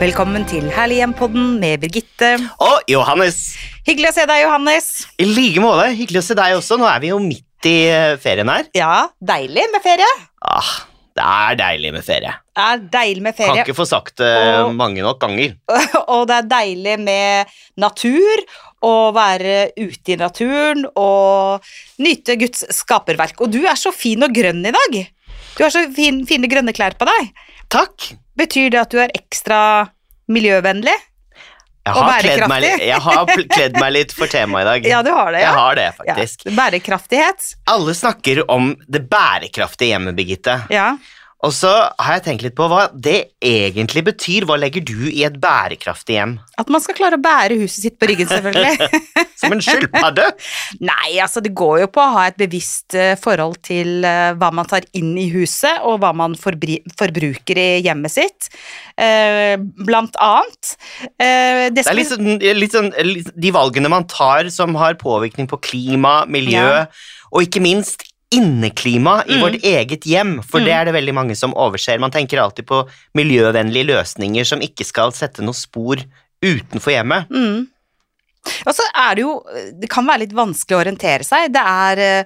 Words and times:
Velkommen 0.00 0.46
til 0.48 0.64
Herlig 0.72 1.00
hjem-podden 1.02 1.58
med 1.60 1.80
Birgitte. 1.82 2.30
Og 2.64 2.86
Johannes, 2.88 3.40
Hyggelig 3.86 4.10
å 4.10 4.14
se 4.16 4.24
deg, 4.28 4.42
Johannes. 4.46 4.86
i 5.20 5.26
like 5.28 5.60
måte. 5.62 5.90
Hyggelig 5.96 6.22
å 6.22 6.26
se 6.30 6.36
deg 6.38 6.54
også. 6.56 6.78
Nå 6.80 6.86
er 6.88 7.02
vi 7.02 7.10
jo 7.10 7.18
midt 7.20 7.68
i 7.68 7.74
eh, 7.92 8.14
ferien 8.22 8.48
her. 8.48 8.68
Ja, 8.76 9.08
deilig 9.20 9.66
med 9.74 9.82
ferie. 9.84 10.08
Ah, 10.40 10.70
det 11.16 11.26
er 11.26 11.58
deilig 11.60 11.92
med 11.98 12.06
ferie. 12.06 12.32
Det 12.56 12.64
er 12.64 12.82
deilig 12.96 13.24
med 13.26 13.36
ferie. 13.36 13.52
Kan 13.58 13.62
ikke 13.66 13.76
få 13.76 13.86
sagt 13.88 14.16
det 14.22 14.30
Og- 14.62 14.72
mange 14.78 15.04
nok 15.04 15.20
ganger. 15.20 15.56
og 16.14 16.24
det 16.30 16.38
er 16.38 16.48
deilig 16.54 16.96
med 17.04 17.52
natur. 17.80 18.44
Å 18.80 18.94
være 19.12 19.74
ute 19.76 20.14
i 20.14 20.16
naturen 20.16 20.86
og 20.96 21.66
nyte 22.00 22.38
Guds 22.40 22.64
skaperverk. 22.72 23.42
Og 23.44 23.52
du 23.52 23.60
er 23.68 23.76
så 23.76 23.92
fin 23.92 24.24
og 24.24 24.32
grønn 24.32 24.64
i 24.64 24.72
dag. 24.72 24.96
Du 25.58 25.64
har 25.66 25.72
så 25.74 25.82
fin, 25.92 26.22
fine 26.24 26.48
grønne 26.48 26.72
klær 26.72 26.96
på 26.96 27.04
deg. 27.04 27.28
Takk. 27.70 28.12
Betyr 28.38 28.72
det 28.74 28.80
at 28.80 28.90
du 28.94 28.98
er 29.02 29.12
ekstra 29.14 29.60
miljøvennlig? 30.30 30.96
Jeg 31.80 31.96
Og 31.96 32.04
har, 32.04 32.20
kledd 32.20 32.42
meg, 32.50 32.64
jeg 32.84 33.00
har 33.02 33.30
kledd 33.50 33.78
meg 33.80 33.92
litt 33.94 34.12
for 34.14 34.30
temaet 34.30 34.66
i 34.66 34.68
dag. 34.68 34.88
Ja, 34.92 34.98
du 35.06 35.10
har 35.16 35.32
det, 35.32 35.40
ja. 35.40 35.46
Jeg 35.48 35.56
har 35.56 35.78
det, 35.78 35.86
faktisk. 35.96 36.44
Ja, 36.44 36.52
bærekraftighet. 36.58 37.46
Alle 37.72 37.94
snakker 37.96 38.42
om 38.52 38.74
det 38.86 39.04
bærekraftige 39.10 39.94
hjemmet, 39.94 40.18
Birgitte. 40.18 40.58
Ja. 40.70 40.90
Og 41.46 41.52
så 41.56 41.70
har 41.72 42.18
jeg 42.18 42.24
tenkt 42.26 42.42
litt 42.44 42.56
på 42.58 42.66
hva 42.68 42.82
det 42.92 43.30
egentlig 43.40 44.02
betyr. 44.10 44.44
Hva 44.48 44.58
legger 44.60 44.84
du 44.84 45.06
i 45.08 45.22
et 45.24 45.38
bærekraftig 45.40 46.18
hjem? 46.18 46.34
At 46.60 46.68
man 46.72 46.82
skal 46.84 46.98
klare 46.98 47.16
å 47.16 47.22
bære 47.24 47.56
huset 47.62 47.86
sitt 47.86 47.96
på 48.00 48.10
ryggen, 48.10 48.28
selvfølgelig. 48.28 48.90
Som 49.40 49.54
en 49.56 49.62
skilpadde? 49.64 50.26
Nei, 50.84 51.14
altså 51.24 51.40
det 51.40 51.54
går 51.56 51.78
jo 51.86 51.88
på 51.94 52.02
å 52.04 52.10
ha 52.18 52.26
et 52.28 52.36
bevisst 52.40 52.92
eh, 52.92 53.14
forhold 53.20 53.56
til 53.64 54.04
eh, 54.04 54.34
hva 54.36 54.50
man 54.52 54.68
tar 54.68 54.84
inn 55.00 55.14
i 55.16 55.30
huset, 55.32 55.80
og 55.88 56.02
hva 56.02 56.12
man 56.16 56.36
forbruker 56.36 57.62
i 57.62 57.68
hjemmet 57.86 58.12
sitt. 58.18 58.50
Eh, 59.00 59.56
blant 59.80 60.20
annet. 60.20 60.74
Det 61.16 61.72
Det 61.72 61.86
er 61.86 61.96
litt 61.96 62.12
sånn, 62.12 62.34
litt 62.60 62.76
sånn 62.76 62.92
de 62.92 63.54
valgene 63.56 63.88
man 63.88 64.04
tar 64.12 64.52
som 64.52 64.76
har 64.76 65.00
påvirkning 65.00 65.48
på 65.48 65.62
klima, 65.64 66.20
miljø, 66.28 66.60
Ja. 66.60 66.86
og 67.32 67.48
ikke 67.48 67.64
minst 67.64 68.09
inneklima 68.34 69.24
i 69.26 69.36
Mm. 69.36 69.40
vårt 69.42 69.62
eget 69.64 70.04
hjem, 70.06 70.42
for 70.42 70.60
Mm. 70.60 70.64
det 70.64 70.72
er 70.72 70.84
det 70.84 70.94
veldig 70.94 71.14
mange 71.14 71.36
som 71.36 71.52
overser. 71.54 71.98
Man 71.98 72.10
tenker 72.10 72.38
alltid 72.38 72.66
på 72.66 72.88
miljøvennlige 73.14 73.86
løsninger 73.90 74.44
som 74.46 74.60
ikke 74.60 74.84
skal 74.86 75.12
sette 75.12 75.42
noe 75.42 75.54
spor 75.54 75.96
utenfor 76.42 76.92
hjemmet. 76.94 77.28
Mm. 77.30 77.66
Og 78.66 78.72
så 78.74 78.82
er 78.96 79.14
det 79.16 79.22
jo 79.22 79.42
Det 79.80 79.88
kan 79.90 80.06
være 80.06 80.20
litt 80.20 80.32
vanskelig 80.32 80.76
å 80.76 80.84
orientere 80.84 81.24
seg. 81.24 81.52
Det 81.52 81.60
er 81.60 81.98
eh, 81.98 82.24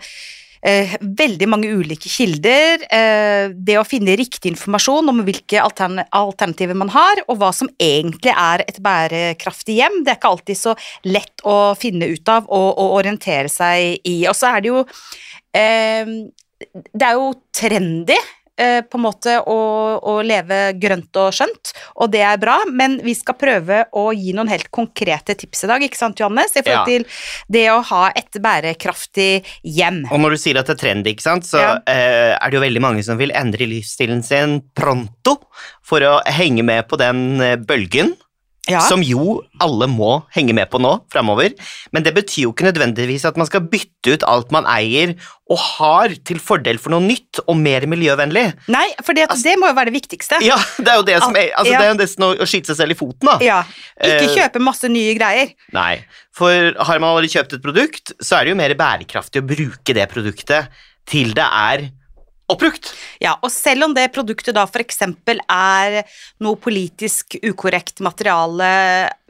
eh, 0.63 0.97
veldig 1.01 1.49
mange 1.49 1.69
ulike 1.69 2.09
kilder. 2.09 2.85
Eh, 2.91 3.49
det 3.49 3.77
å 3.77 3.85
finne 3.85 4.17
riktig 4.17 4.53
informasjon 4.53 5.09
om 5.09 5.25
hvilke 5.25 5.61
altern 5.61 6.05
alternativer 6.13 6.75
man 6.75 6.89
har, 6.89 7.17
og 7.29 7.39
hva 7.39 7.53
som 7.53 7.69
egentlig 7.79 8.33
er 8.33 8.65
et 8.69 8.79
bærekraftig 8.81 9.77
hjem, 9.81 10.05
det 10.05 10.13
er 10.15 10.17
ikke 10.21 10.31
alltid 10.31 10.57
så 10.57 10.77
lett 11.05 11.43
å 11.45 11.77
finne 11.77 12.07
ut 12.09 12.29
av 12.29 12.47
og, 12.49 12.79
og 12.79 12.97
orientere 13.03 13.51
seg 13.51 14.01
i. 14.05 14.27
Og 14.29 14.35
så 14.35 14.57
er 14.57 14.61
det 14.63 14.69
jo 14.69 14.85
Det 15.55 17.05
er 17.07 17.19
jo 17.19 17.29
trendy 17.55 18.17
eh, 18.59 18.81
på 18.87 18.99
en 18.99 19.05
måte 19.05 19.35
å, 19.51 19.57
å 19.99 20.15
leve 20.27 20.59
grønt 20.81 21.17
og 21.21 21.35
skjønt, 21.37 21.73
og 22.01 22.11
det 22.15 22.23
er 22.27 22.39
bra, 22.43 22.57
men 22.71 22.97
vi 23.05 23.15
skal 23.19 23.37
prøve 23.39 23.81
å 23.99 24.07
gi 24.15 24.33
noen 24.37 24.51
helt 24.51 24.71
konkrete 24.75 25.35
tips 25.39 25.65
i 25.67 25.71
dag, 25.71 25.85
ikke 25.87 25.99
sant, 25.99 26.21
Johannes? 26.23 26.55
I 26.57 26.63
forhold 26.63 26.75
Ja. 26.75 26.85
til 26.87 27.07
det 27.59 27.64
å 27.73 27.81
ha 27.91 28.05
et 28.17 28.41
bærekraftig 28.43 29.45
hjem. 29.63 30.05
Og 30.11 30.23
når 30.23 30.37
du 30.37 30.43
sier 30.45 30.59
at 30.61 30.70
det 30.70 30.77
er 30.79 30.83
trendy, 30.85 31.14
ikke 31.14 31.27
sant, 31.29 31.45
så 31.48 31.59
Ja. 31.63 31.73
uh, 31.83 32.33
er 32.39 32.51
det 32.51 32.59
jo 32.59 32.64
veldig 32.67 32.83
mange 32.83 33.03
som 33.07 33.19
vil 33.20 33.35
endre 33.35 33.67
livsstilen 33.70 34.23
sin 34.25 34.61
pronto 34.75 35.39
for 35.83 36.01
å 36.01 36.20
henge 36.27 36.63
med 36.64 36.87
på 36.89 36.97
den 37.01 37.41
eh, 37.41 37.57
bølgen. 37.57 38.14
Ja. 38.70 38.80
Som 38.80 39.02
jo 39.05 39.42
alle 39.61 39.85
må 39.92 40.23
henge 40.33 40.55
med 40.57 40.70
på 40.73 40.79
nå 40.80 40.95
framover. 41.13 41.52
Men 41.92 42.05
det 42.07 42.14
betyr 42.17 42.47
jo 42.47 42.52
ikke 42.55 42.64
nødvendigvis 42.70 43.27
at 43.29 43.36
man 43.36 43.48
skal 43.48 43.67
bytte 43.69 44.14
ut 44.14 44.23
alt 44.25 44.55
man 44.55 44.64
eier 44.70 45.13
og 45.52 45.58
har, 45.61 46.14
til 46.25 46.39
fordel 46.41 46.79
for 46.80 46.95
noe 46.95 47.05
nytt 47.05 47.42
og 47.45 47.58
mer 47.61 47.85
miljøvennlig. 47.91 48.47
Nei, 48.73 48.86
for 49.05 49.13
det 49.13 49.27
må 49.61 49.69
jo 49.69 49.77
være 49.77 49.91
det 49.92 49.97
viktigste. 49.98 50.39
Ja, 50.47 50.57
det 50.79 50.95
er 50.95 50.97
jo 50.97 51.05
det 51.11 51.19
som 51.20 51.36
er, 51.36 51.51
altså 51.52 51.75
Ja. 51.75 51.83
det 51.83 51.91
er 51.91 51.98
nesten 52.01 52.25
å, 52.25 52.30
å 52.41 52.48
skyte 52.48 52.73
seg 52.73 52.80
selv 52.80 52.97
i 52.97 52.98
foten, 52.98 53.29
da. 53.29 53.36
Ja, 53.45 53.58
Ikke 54.01 54.30
Eh, 54.30 54.33
kjøpe 54.39 54.63
masse 54.64 54.89
nye 54.89 55.13
greier. 55.19 55.52
Nei, 55.77 55.98
for 56.33 56.73
har 56.89 57.02
man 57.02 57.11
allerede 57.11 57.35
kjøpt 57.36 57.58
et 57.58 57.63
produkt, 57.67 58.14
så 58.25 58.39
er 58.39 58.48
det 58.48 58.55
jo 58.55 58.61
mer 58.63 58.75
bærekraftig 58.81 59.45
å 59.45 59.46
bruke 59.52 59.92
det 60.01 60.08
produktet 60.08 60.73
til 61.05 61.36
det 61.36 61.45
er 61.45 61.91
oppbrukt. 62.48 62.91
Ja, 63.24 63.39
og 63.40 63.48
selv 63.52 63.86
om 63.86 63.95
det 63.96 64.11
produktet 64.12 64.57
da 64.57 64.67
eksempel 64.85 65.39
er 65.48 66.02
noe 66.45 66.58
politisk 66.61 67.39
ukorrekt 67.40 68.02
materiale, 68.05 68.73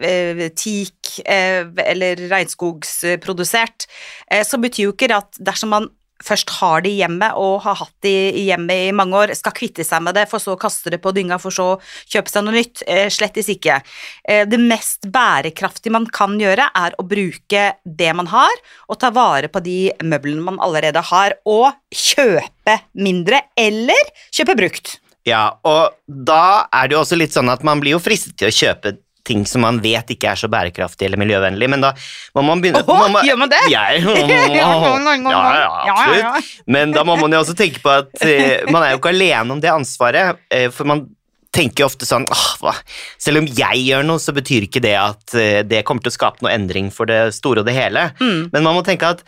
eh, 0.02 0.46
teak 0.50 1.20
eh, 1.22 1.62
eller 1.84 2.24
regnskogsprodusert, 2.32 3.86
eh, 4.30 4.42
så 4.42 4.58
betyr 4.58 4.88
jo 4.88 4.96
ikke 4.96 5.12
at 5.14 5.38
dersom 5.38 5.70
man 5.76 5.88
først 6.24 6.52
har 6.58 6.84
det 6.84 6.92
i 6.94 7.00
hjemmet 7.02 7.36
og 7.40 7.62
har 7.66 7.78
hatt 7.80 7.94
det 8.04 8.32
i 8.38 8.46
hjemmet 8.48 8.88
i 8.88 8.94
mange 8.96 9.18
år, 9.20 9.34
skal 9.38 9.54
kvitte 9.56 9.86
seg 9.86 10.02
med 10.04 10.16
det, 10.18 10.26
for 10.30 10.42
så 10.42 10.54
å 10.54 10.60
kaste 10.60 10.92
det 10.94 11.00
på 11.04 11.12
dynga, 11.14 11.38
for 11.42 11.54
så 11.54 11.68
å 11.74 11.78
kjøpe 12.10 12.32
seg 12.32 12.46
noe 12.46 12.56
nytt. 12.56 12.84
Eh, 12.88 13.06
slettes 13.12 13.50
ikke. 13.52 13.80
Eh, 14.24 14.44
det 14.48 14.60
mest 14.60 15.08
bærekraftige 15.12 15.94
man 15.94 16.08
kan 16.08 16.38
gjøre, 16.40 16.70
er 16.74 16.98
å 16.98 17.06
bruke 17.08 17.66
det 17.84 18.10
man 18.16 18.30
har, 18.32 18.64
og 18.88 19.00
ta 19.02 19.12
vare 19.14 19.52
på 19.52 19.62
de 19.64 19.78
møblene 20.04 20.44
man 20.44 20.60
allerede 20.64 21.04
har, 21.12 21.38
og 21.44 21.72
kjøpe 21.94 22.80
mindre, 22.96 23.44
eller 23.58 24.14
kjøpe 24.34 24.58
brukt. 24.58 24.98
Ja, 25.24 25.56
og 25.64 25.96
da 26.04 26.66
er 26.68 26.88
det 26.88 26.96
jo 26.96 27.00
også 27.00 27.16
litt 27.16 27.32
sånn 27.32 27.48
at 27.48 27.62
man 27.64 27.80
blir 27.80 27.96
jo 27.96 28.02
fristet 28.02 28.36
til 28.36 28.50
å 28.50 28.54
kjøpe 28.54 28.98
ting 29.24 29.46
som 29.48 29.62
man 29.64 29.78
vet 29.80 30.10
ikke 30.12 30.30
er 30.34 30.36
så 30.36 30.48
bærekraftig 30.52 31.06
eller 31.08 31.20
miljøvennlig, 31.20 31.68
men 31.72 31.80
da 31.84 31.92
må 32.36 32.42
man 32.44 32.60
begynne 32.60 32.82
Åh, 32.84 32.98
man 33.00 33.12
må- 33.16 33.22
gjør 33.24 33.38
man 33.40 33.52
det? 33.52 33.62
Ja, 33.72 33.84
ja, 33.96 34.14
ja, 34.52 35.84
absolutt. 35.88 36.50
Men 36.66 36.92
da 36.92 37.04
må 37.08 37.16
man 37.20 37.32
jo 37.32 37.40
også 37.42 37.56
tenke 37.56 37.80
på 37.84 37.92
at 38.02 38.24
eh, 38.24 38.64
man 38.70 38.82
er 38.84 38.92
jo 38.94 39.00
ikke 39.00 39.12
alene 39.14 39.56
om 39.56 39.60
det 39.64 39.70
ansvaret, 39.72 40.42
eh, 40.52 40.68
for 40.74 40.84
man 40.90 41.06
tenker 41.54 41.84
jo 41.84 41.86
ofte 41.86 42.06
sånn 42.08 42.24
ah? 42.34 42.74
Selv 43.22 43.38
om 43.38 43.46
jeg 43.46 43.84
gjør 43.86 44.04
noe, 44.08 44.18
så 44.18 44.34
betyr 44.34 44.66
ikke 44.66 44.82
det 44.82 44.96
at 44.98 45.34
eh, 45.38 45.62
det 45.62 45.84
kommer 45.86 46.02
til 46.04 46.10
å 46.12 46.16
skape 46.18 46.42
noe 46.44 46.52
endring 46.52 46.90
for 46.92 47.06
det 47.06 47.20
store 47.36 47.62
og 47.62 47.68
det 47.68 47.76
hele. 47.76 48.08
Mm, 48.20 48.48
Men 48.52 48.62
man 48.66 48.74
må 48.76 48.82
tenke 48.86 49.06
at 49.14 49.22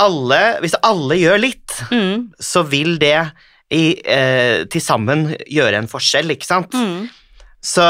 alle, 0.00 0.38
hvis 0.62 0.76
alle 0.86 1.18
gjør 1.20 1.40
litt, 1.42 1.74
mm, 1.90 2.30
så 2.40 2.62
vil 2.70 2.94
det 3.02 3.16
i, 3.74 3.82
eh, 4.00 4.64
til 4.70 4.80
sammen 4.80 5.26
gjøre 5.50 5.82
en 5.82 5.90
forskjell, 5.90 6.30
ikke 6.32 6.46
sant? 6.48 6.72
mm. 6.72 7.08
Så 7.60 7.84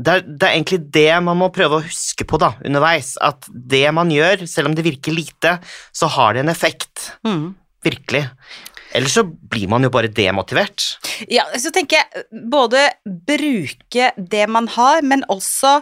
det 0.00 0.12
er, 0.12 0.24
det 0.26 0.46
er 0.48 0.56
egentlig 0.56 0.80
det 0.94 1.10
man 1.24 1.38
må 1.40 1.50
prøve 1.54 1.78
å 1.78 1.84
huske 1.84 2.26
på 2.28 2.40
da, 2.40 2.54
underveis. 2.64 3.14
At 3.22 3.46
det 3.52 3.84
man 3.94 4.10
gjør, 4.12 4.46
selv 4.50 4.70
om 4.70 4.76
det 4.76 4.86
virker 4.86 5.14
lite, 5.14 5.58
så 5.94 6.08
har 6.16 6.34
det 6.34 6.44
en 6.44 6.52
effekt. 6.52 7.12
Mm. 7.26 7.52
Virkelig. 7.84 8.24
Ellers 8.96 9.14
så 9.16 9.24
blir 9.24 9.70
man 9.72 9.84
jo 9.84 9.92
bare 9.92 10.10
demotivert. 10.12 10.96
Ja, 11.32 11.46
så 11.58 11.72
tenker 11.74 12.02
jeg 12.02 12.42
både 12.52 12.88
bruke 13.04 14.10
det 14.16 14.48
man 14.52 14.68
har, 14.74 15.00
men 15.06 15.24
også 15.32 15.78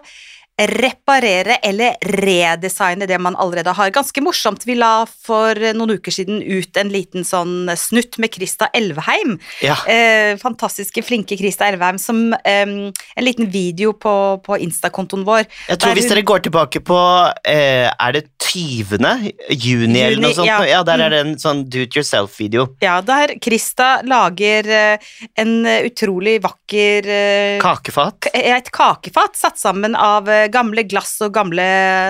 reparere 0.69 1.57
eller 1.65 1.97
redesigne 2.05 3.07
det 3.09 3.19
man 3.23 3.37
allerede 3.41 3.73
har. 3.77 3.91
Ganske 3.95 4.21
morsomt. 4.25 4.67
Vi 4.69 4.75
la 4.79 5.05
for 5.09 5.55
noen 5.77 5.97
uker 5.97 6.13
siden 6.15 6.43
ut 6.43 6.77
en 6.81 6.91
liten 6.93 7.25
sånn 7.27 7.71
snutt 7.81 8.19
med 8.21 8.33
Krista 8.35 8.69
Elveheim. 8.77 9.39
Ja. 9.65 9.77
Eh, 9.89 10.35
fantastiske, 10.41 11.03
flinke 11.07 11.39
Krista 11.41 11.69
Elveheim 11.71 11.99
som 11.99 12.33
eh, 12.45 12.59
En 12.61 13.25
liten 13.25 13.49
video 13.51 13.93
på, 13.97 14.13
på 14.45 14.59
Insta-kontoen 14.61 15.25
vår. 15.25 15.47
Jeg 15.69 15.79
tror 15.81 15.95
hvis 15.97 16.05
hun- 16.09 16.15
dere 16.15 16.23
går 16.29 16.43
tilbake 16.45 16.81
på 16.85 16.99
eh, 17.45 17.89
Er 17.91 18.13
det 18.13 18.27
20. 18.51 19.33
juni 19.55 20.01
eller 20.03 20.21
noe 20.21 20.35
sånt? 20.35 20.47
ja. 20.47 20.59
Ja, 20.67 20.83
der 20.83 20.99
Mm. 21.01 21.05
er 21.07 21.11
det 21.11 21.19
en 21.21 21.35
sånn 21.41 21.65
do 21.71 21.81
it 21.87 21.95
yourself-video. 21.97 22.67
Ja, 22.83 23.01
der 23.01 23.37
Krista 23.41 24.03
lager 24.05 24.67
eh, 24.69 24.99
en 25.39 25.65
eh, 25.67 25.87
utrolig 25.89 26.41
vakker 26.43 27.07
eh, 27.09 27.59
Kakefat. 27.63 28.27
et 28.35 28.71
kakefat 28.71 29.37
satt 29.37 29.57
sammen 29.59 29.95
av 29.97 30.29
eh, 30.29 30.49
gamle 30.53 30.85
glass 30.89 31.17
og 31.25 31.35
gamle 31.35 31.67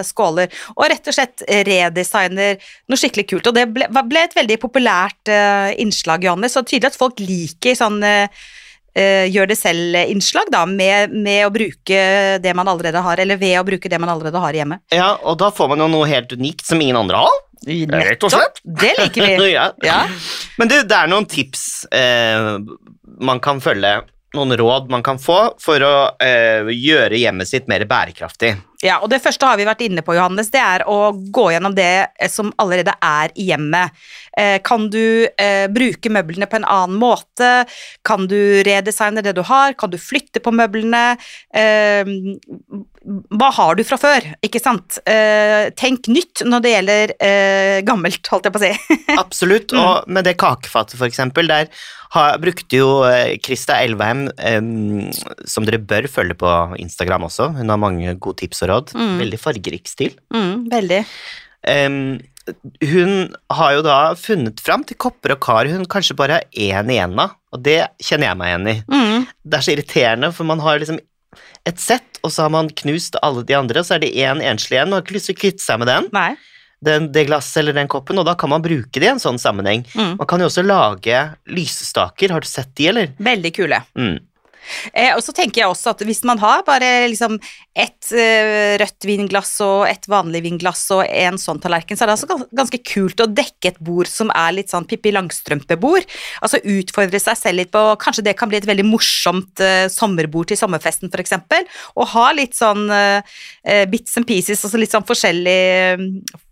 skåler, 0.06 0.52
og 0.76 0.86
rett 0.92 1.10
og 1.10 1.16
slett 1.16 1.44
redesigner 1.68 2.56
noe 2.90 3.00
skikkelig 3.00 3.26
kult. 3.34 3.50
Og 3.50 3.56
det 3.56 3.66
ble, 3.74 3.88
ble 3.90 4.24
et 4.24 4.36
veldig 4.36 4.58
populært 4.62 5.30
eh, 5.32 5.74
innslag, 5.82 6.24
Johannes, 6.26 6.56
så 6.56 6.64
tydelig 6.64 6.92
at 6.92 7.00
folk 7.00 7.20
liker 7.22 7.76
sånn 7.78 8.00
eh, 8.06 8.42
eh, 8.94 9.26
gjør 9.30 9.50
det 9.50 9.58
selv-innslag, 9.60 10.50
da, 10.52 10.64
med, 10.68 11.14
med 11.14 11.44
å 11.46 11.52
bruke 11.54 12.00
det 12.42 12.56
man 12.56 12.70
allerede 12.70 13.02
har, 13.04 13.22
eller 13.22 13.40
ved 13.40 13.58
å 13.60 13.66
bruke 13.66 13.90
det 13.90 14.00
man 14.02 14.12
allerede 14.12 14.42
har 14.42 14.56
hjemme. 14.56 14.80
Ja, 14.94 15.14
og 15.22 15.38
da 15.42 15.50
får 15.54 15.74
man 15.74 15.84
jo 15.84 15.90
noe 15.92 16.10
helt 16.10 16.32
unikt 16.36 16.66
som 16.66 16.80
ingen 16.82 16.98
andre 17.00 17.22
har. 17.24 17.40
Rett 17.68 18.24
og 18.24 18.32
slett. 18.32 18.62
Det 18.64 18.94
liker 18.96 19.26
vi. 19.26 19.50
ja. 19.58 19.70
Ja. 19.84 20.00
Men 20.60 20.70
du, 20.70 20.78
det 20.80 20.96
er 20.96 21.10
noen 21.10 21.28
tips 21.28 21.84
eh, 21.92 22.56
man 23.20 23.42
kan 23.44 23.60
følge, 23.60 24.00
noen 24.36 24.56
råd 24.56 24.90
man 24.90 25.02
kan 25.02 25.18
få 25.18 25.38
for 25.60 25.82
å 25.82 25.94
eh, 26.22 26.68
gjøre 26.70 27.18
hjemmet 27.18 27.50
sitt 27.50 27.70
mer 27.70 27.84
bærekraftig. 27.88 28.54
Ja, 28.80 29.00
og 29.02 29.10
det 29.12 29.20
første 29.20 29.44
har 29.44 29.58
vi 29.60 29.66
vært 29.68 29.82
inne 29.84 30.04
på, 30.04 30.14
Johannes. 30.16 30.48
Det 30.52 30.60
er 30.62 30.86
å 30.88 31.10
gå 31.12 31.50
gjennom 31.52 31.74
det 31.76 32.08
som 32.32 32.52
allerede 32.62 32.94
er 33.04 33.34
i 33.36 33.50
hjemmet. 33.50 33.92
Eh, 34.38 34.58
kan 34.62 34.88
du 34.92 35.26
eh, 35.26 35.66
bruke 35.72 36.12
møblene 36.12 36.48
på 36.50 36.60
en 36.60 36.68
annen 36.68 36.98
måte? 37.00 37.50
Kan 38.06 38.28
du 38.30 38.62
redesigne 38.66 39.24
det 39.24 39.34
du 39.38 39.42
har? 39.46 39.74
Kan 39.78 39.92
du 39.92 39.98
flytte 40.00 40.42
på 40.42 40.52
møblene? 40.54 41.16
Eh, 41.54 42.14
hva 43.40 43.48
har 43.56 43.78
du 43.78 43.84
fra 43.86 43.96
før, 44.00 44.26
ikke 44.44 44.60
sant? 44.60 44.98
Tenk 45.80 46.10
nytt 46.12 46.42
når 46.44 46.62
det 46.62 46.72
gjelder 46.74 47.12
gammelt, 47.88 48.28
holdt 48.28 48.46
jeg 48.46 48.54
på 48.54 48.60
å 48.60 48.64
si. 48.66 48.98
Absolutt, 49.22 49.72
og 49.72 50.04
mm. 50.04 50.12
med 50.18 50.28
det 50.28 50.36
kakefatet, 50.40 50.98
for 51.00 51.08
eksempel, 51.08 51.48
der 51.48 51.70
har, 52.12 52.36
brukte 52.42 52.76
jo 52.76 52.90
Krista 53.44 53.78
Elveheim, 53.80 54.26
eh, 54.36 54.60
som 55.48 55.66
dere 55.66 55.80
bør 55.80 56.10
følge 56.12 56.36
på 56.40 56.52
Instagram 56.82 57.26
også, 57.30 57.50
hun 57.56 57.72
har 57.72 57.80
mange 57.80 58.14
gode 58.20 58.42
tips 58.44 58.64
og 58.66 58.72
råd. 58.74 58.94
Mm. 58.98 59.16
Veldig 59.24 59.40
fargerik 59.40 59.90
stil. 59.90 60.16
Mm, 60.34 60.68
veldig. 60.72 61.00
Hun 62.90 63.12
har 63.52 63.74
jo 63.76 63.82
da 63.84 63.98
funnet 64.18 64.60
fram 64.64 64.84
til 64.86 64.98
kopper 65.00 65.34
og 65.34 65.42
kar 65.44 65.68
hun 65.70 65.86
kanskje 65.90 66.16
bare 66.18 66.40
har 66.40 66.46
én 66.56 66.90
igjen 66.92 67.18
av, 67.20 67.36
og 67.54 67.62
det 67.66 67.78
kjenner 68.02 68.30
jeg 68.30 68.40
meg 68.40 68.52
igjen 68.52 68.70
i. 68.72 68.76
Mm. 68.90 69.26
Det 69.44 69.58
er 69.58 69.66
så 69.66 69.74
irriterende, 69.74 70.30
for 70.34 70.48
man 70.48 70.62
har 70.64 70.80
liksom 70.80 71.00
et 71.68 71.82
sett, 71.82 72.20
og 72.24 72.32
så 72.32 72.46
har 72.46 72.54
man 72.54 72.70
knust 72.82 73.18
alle 73.22 73.44
de 73.46 73.56
andre, 73.56 73.82
og 73.82 73.86
så 73.86 73.96
er 73.96 74.04
det 74.04 74.14
én 74.16 74.40
enslig 74.42 74.78
igjen. 74.78 74.90
Man 74.90 75.00
har 75.00 75.04
ikke 75.06 75.18
lyst 75.18 75.30
til 75.30 75.36
å 75.36 75.42
kvitte 75.42 75.64
seg 75.64 75.82
med 75.82 75.90
den. 75.92 76.08
Nei. 76.16 76.30
Den, 76.80 77.10
det 77.12 77.26
glasset 77.28 77.60
eller 77.60 77.76
den 77.76 77.90
koppen, 77.92 78.18
og 78.22 78.24
da 78.24 78.32
kan 78.40 78.48
man 78.48 78.64
bruke 78.64 78.96
det 78.96 79.04
i 79.04 79.12
en 79.12 79.20
sånn 79.20 79.38
sammenheng. 79.40 79.84
Mm. 79.92 80.14
Man 80.16 80.28
kan 80.30 80.40
jo 80.40 80.48
også 80.48 80.64
lage 80.64 81.20
lysestaker, 81.52 82.32
har 82.32 82.40
du 82.40 82.48
sett 82.48 82.72
de, 82.80 82.88
eller? 82.92 83.12
Veldig 83.20 83.52
kule. 83.58 83.82
Mm. 83.98 84.16
Eh, 84.92 85.12
og 85.14 85.22
så 85.24 85.34
tenker 85.36 85.62
jeg 85.62 85.72
også 85.72 85.94
at 85.94 86.04
hvis 86.06 86.22
man 86.28 86.40
har 86.42 86.64
bare 86.66 87.08
liksom 87.10 87.38
ett 87.76 88.10
eh, 88.12 88.76
rødt 88.80 89.06
vinglass 89.06 89.52
og 89.64 89.86
ett 89.88 90.08
vanlig 90.10 90.42
vinglass 90.44 90.82
og 90.94 91.04
en 91.06 91.38
sånn 91.40 91.60
tallerken, 91.62 91.96
så 91.96 92.04
er 92.04 92.10
det 92.10 92.16
altså 92.18 92.48
ganske 92.56 92.80
kult 92.86 93.22
å 93.22 93.28
dekke 93.30 93.72
et 93.72 93.80
bord 93.80 94.10
som 94.10 94.32
er 94.34 94.56
litt 94.58 94.72
sånn 94.72 94.88
Pippi 94.90 95.12
Langstrømpe-bord. 95.14 96.06
Altså 96.44 96.60
utfordre 96.60 97.20
seg 97.22 97.38
selv 97.38 97.62
litt 97.62 97.72
på 97.74 97.84
Kanskje 98.00 98.24
det 98.26 98.36
kan 98.38 98.50
bli 98.50 98.58
et 98.60 98.68
veldig 98.68 98.86
morsomt 98.88 99.62
eh, 99.64 99.86
sommerbord 99.92 100.50
til 100.50 100.58
sommerfesten, 100.60 101.10
f.eks. 101.12 101.36
Og 101.96 102.08
ha 102.14 102.28
litt 102.36 102.56
sånn 102.58 102.86
eh, 102.94 103.34
eh, 103.64 103.84
bits 103.90 104.18
and 104.20 104.28
pieces, 104.28 104.62
altså 104.64 104.80
litt 104.80 104.94
sånn 104.94 105.06
forskjellige 105.06 105.98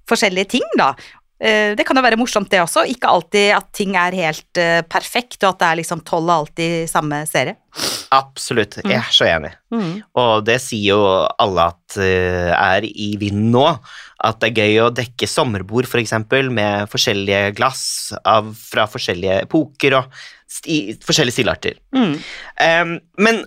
forskjellige 0.08 0.48
ting, 0.54 0.64
da. 0.80 0.92
Eh, 1.38 1.74
det 1.76 1.84
kan 1.86 1.98
jo 1.98 2.04
være 2.04 2.18
morsomt, 2.18 2.48
det 2.50 2.62
også. 2.62 2.86
Ikke 2.88 3.10
alltid 3.12 3.52
at 3.58 3.68
ting 3.76 3.96
er 4.00 4.16
helt 4.16 4.60
perfekt, 4.88 5.42
og 5.42 5.52
at 5.52 5.60
det 5.60 5.70
er 5.70 5.80
liksom 5.82 6.04
tolv 6.08 6.30
og 6.30 6.36
alltid 6.38 6.88
samme 6.90 7.24
serie. 7.28 7.58
Absolutt. 8.14 8.78
Jeg 8.80 8.96
er 8.96 9.10
så 9.12 9.26
enig. 9.28 9.50
Mm. 9.74 10.00
Og 10.20 10.44
det 10.46 10.58
sier 10.64 10.94
jo 10.94 11.00
alle 11.40 11.68
at 11.74 11.98
uh, 12.00 12.54
er 12.54 12.86
i 12.88 13.10
vinden 13.20 13.50
nå. 13.52 13.66
At 14.24 14.40
det 14.42 14.50
er 14.50 14.64
gøy 14.64 14.80
å 14.86 14.94
dekke 14.94 15.28
sommerbord, 15.30 15.86
f.eks., 15.86 15.92
for 15.92 16.02
eksempel, 16.02 16.48
med 16.54 16.88
forskjellige 16.90 17.52
glass 17.58 17.84
av, 18.24 18.50
fra 18.56 18.88
forskjellige 18.90 19.44
epoker 19.44 20.00
og 20.00 20.18
sti, 20.50 20.98
forskjellige 21.04 21.38
stilarter. 21.38 21.78
Mm. 21.94 22.16
Um, 22.64 22.98
men 23.22 23.44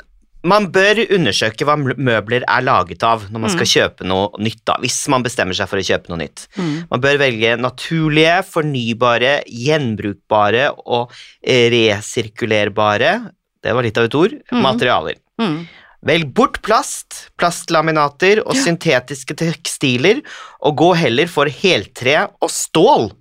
man 0.48 0.70
bør 0.74 1.04
undersøke 1.14 1.66
hva 1.68 1.76
møbler 1.78 2.46
er 2.50 2.64
laget 2.66 3.04
av 3.06 3.28
når 3.30 3.44
man 3.44 3.52
skal 3.54 3.68
mm. 3.68 3.72
kjøpe 3.74 4.08
noe 4.10 4.42
nytt, 4.42 4.64
da, 4.66 4.78
hvis 4.82 4.98
man 5.14 5.26
bestemmer 5.26 5.58
seg 5.58 5.70
for 5.70 5.82
å 5.82 5.86
kjøpe 5.86 6.10
noe 6.14 6.22
nytt. 6.24 6.48
Mm. 6.58 6.72
Man 6.94 7.04
bør 7.04 7.20
velge 7.22 7.58
naturlige, 7.62 8.40
fornybare, 8.50 9.36
gjenbrukbare 9.46 10.72
og 10.82 11.14
resirkulerbare 11.46 13.14
det 13.64 13.74
var 13.78 13.86
litt 13.86 13.98
av 13.98 14.10
et 14.10 14.18
ord 14.18 14.36
mm. 14.52 14.62
materialer. 14.62 15.16
Mm. 15.42 15.68
Velg 16.02 16.34
bort 16.34 16.62
plast, 16.66 17.28
plastlaminater 17.38 18.42
og 18.42 18.56
Ja. 18.56 18.62
syntetiske 18.66 19.36
tekstiler, 19.38 20.22
og 20.66 20.78
gå 20.78 20.96
heller 20.98 21.30
for 21.30 21.46
heltre 21.46 22.30
og 22.42 22.50
stål. 22.50 23.12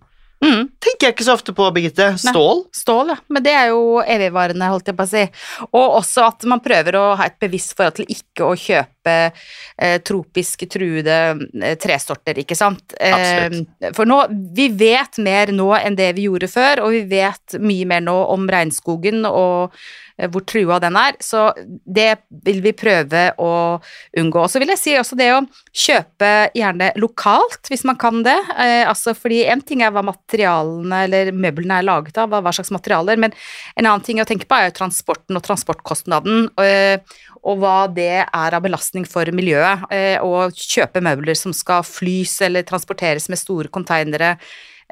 Mm. 0.40 0.70
Tenker 0.80 1.06
jeg 1.06 1.14
ikke 1.14 1.24
så 1.26 1.34
ofte 1.36 1.52
på, 1.52 1.66
Birgitte. 1.76 2.16
Stål. 2.16 2.64
Stål, 2.72 3.08
ja. 3.12 3.16
Men 3.28 3.42
det 3.44 3.52
er 3.52 3.66
jo 3.74 4.00
evigvarende, 4.00 4.70
holdt 4.72 4.88
jeg 4.88 4.96
på 4.96 5.04
å 5.04 5.10
si. 5.10 5.24
Og 5.68 5.98
også 6.00 6.24
at 6.30 6.44
man 6.48 6.60
prøver 6.64 6.96
å 6.96 7.16
ha 7.20 7.24
et 7.28 7.36
bevisst 7.42 7.76
forhold 7.76 7.98
til 8.00 8.08
ikke 8.08 8.48
å 8.48 8.56
kjøpe 8.56 8.99
eh, 9.10 9.96
tropisk 10.06 10.66
truede 10.70 11.18
eh, 11.62 11.76
tresorter, 11.80 12.42
ikke 12.42 12.58
sant. 12.58 12.94
Eh, 13.00 13.48
for 13.96 14.08
nå, 14.08 14.22
vi 14.56 14.68
vet 14.72 15.20
mer 15.22 15.52
nå 15.54 15.72
enn 15.78 15.98
det 15.98 16.12
vi 16.18 16.28
gjorde 16.28 16.50
før, 16.50 16.84
og 16.86 16.94
vi 16.96 17.02
vet 17.10 17.58
mye 17.60 17.88
mer 17.88 18.04
nå 18.06 18.16
om 18.34 18.46
regnskogen 18.50 19.24
og 19.28 19.76
eh, 20.18 20.28
hvor 20.30 20.44
trua 20.48 20.80
den 20.82 20.98
er, 21.00 21.18
så 21.24 21.50
det 21.58 22.26
vil 22.44 22.60
vi 22.64 22.74
prøve 22.76 23.30
å 23.40 23.52
unngå. 24.20 24.44
Og 24.44 24.50
så 24.52 24.62
vil 24.62 24.72
jeg 24.74 24.82
si 24.82 24.96
også 24.98 25.18
det 25.18 25.30
å 25.34 25.42
kjøpe 25.72 26.32
gjerne 26.56 26.92
lokalt, 27.00 27.70
hvis 27.70 27.86
man 27.88 27.98
kan 28.00 28.22
det. 28.26 28.38
Eh, 28.56 28.84
altså 28.88 29.14
fordi 29.16 29.42
en 29.50 29.64
ting 29.64 29.84
er 29.84 29.94
hva 29.94 30.04
materialene 30.06 31.04
eller 31.06 31.32
møblene 31.34 31.80
er 31.80 31.88
laget 31.88 32.20
av, 32.20 32.34
hva 32.36 32.54
slags 32.54 32.72
materialer, 32.74 33.20
men 33.20 33.34
en 33.76 33.86
annen 33.86 34.04
ting 34.06 34.20
å 34.22 34.28
tenke 34.28 34.48
på 34.48 34.58
er 34.58 34.68
jo 34.68 34.78
transporten 34.80 35.38
og 35.38 35.44
transportkostnaden, 35.46 36.48
og, 36.60 37.16
og 37.40 37.62
hva 37.62 37.76
det 37.92 38.24
er 38.26 38.56
av 38.56 38.64
belastning 38.64 38.99
for 39.08 39.24
miljøet. 39.36 39.86
Eh, 39.92 40.18
å 40.22 40.48
kjøpe 40.52 41.00
møbler 41.04 41.36
som 41.38 41.52
skal 41.56 41.82
flys 41.86 42.40
eller 42.46 42.62
transporteres 42.68 43.28
med 43.32 43.38
store 43.40 43.68
konteinere 43.72 44.32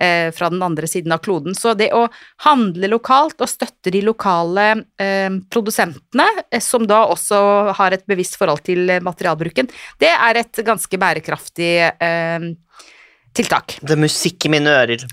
eh, 0.00 0.30
fra 0.32 0.48
den 0.52 0.62
andre 0.62 0.86
siden 0.86 1.12
av 1.12 1.18
kloden. 1.24 1.54
Så 1.58 1.74
det 1.78 1.90
å 1.96 2.04
handle 2.46 2.90
lokalt 2.92 3.40
og 3.40 3.48
støtte 3.50 3.90
de 3.94 4.00
lokale 4.06 4.68
eh, 5.00 5.30
produsentene, 5.50 6.26
som 6.62 6.86
da 6.86 7.04
også 7.10 7.74
har 7.78 7.92
et 7.98 8.06
bevisst 8.08 8.38
forhold 8.38 8.62
til 8.68 8.86
materialbruken, 9.02 9.68
det 10.00 10.12
er 10.14 10.42
et 10.44 10.62
ganske 10.66 10.98
bærekraftig 11.02 11.72
tiltak. 13.38 13.76
Det 13.84 13.94
er 13.94 14.00
musikk 14.02 14.46
i 14.48 14.52
mine 14.56 14.72
ører. 14.72 15.04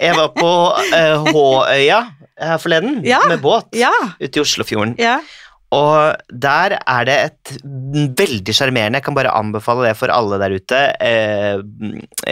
Jeg 0.00 0.14
var 0.16 0.28
på 0.36 0.50
Håøya 1.32 2.02
her 2.40 2.58
forleden 2.58 3.00
Ja. 3.06 3.20
med 3.30 3.40
båt 3.42 3.70
Ja, 3.78 3.92
ute 4.20 4.38
i 4.38 4.42
Oslofjorden. 4.42 4.96
ja. 4.98 5.20
Og 5.74 6.34
der 6.44 6.76
er 6.78 7.06
det 7.08 7.14
et 7.28 7.54
veldig 7.64 8.54
sjarmerende, 8.54 9.00
jeg 9.00 9.06
kan 9.08 9.16
bare 9.16 9.32
anbefale 9.34 9.88
det 9.88 9.96
for 9.98 10.12
alle 10.14 10.38
der 10.42 10.54
ute, 10.54 10.82
eh, 11.02 11.56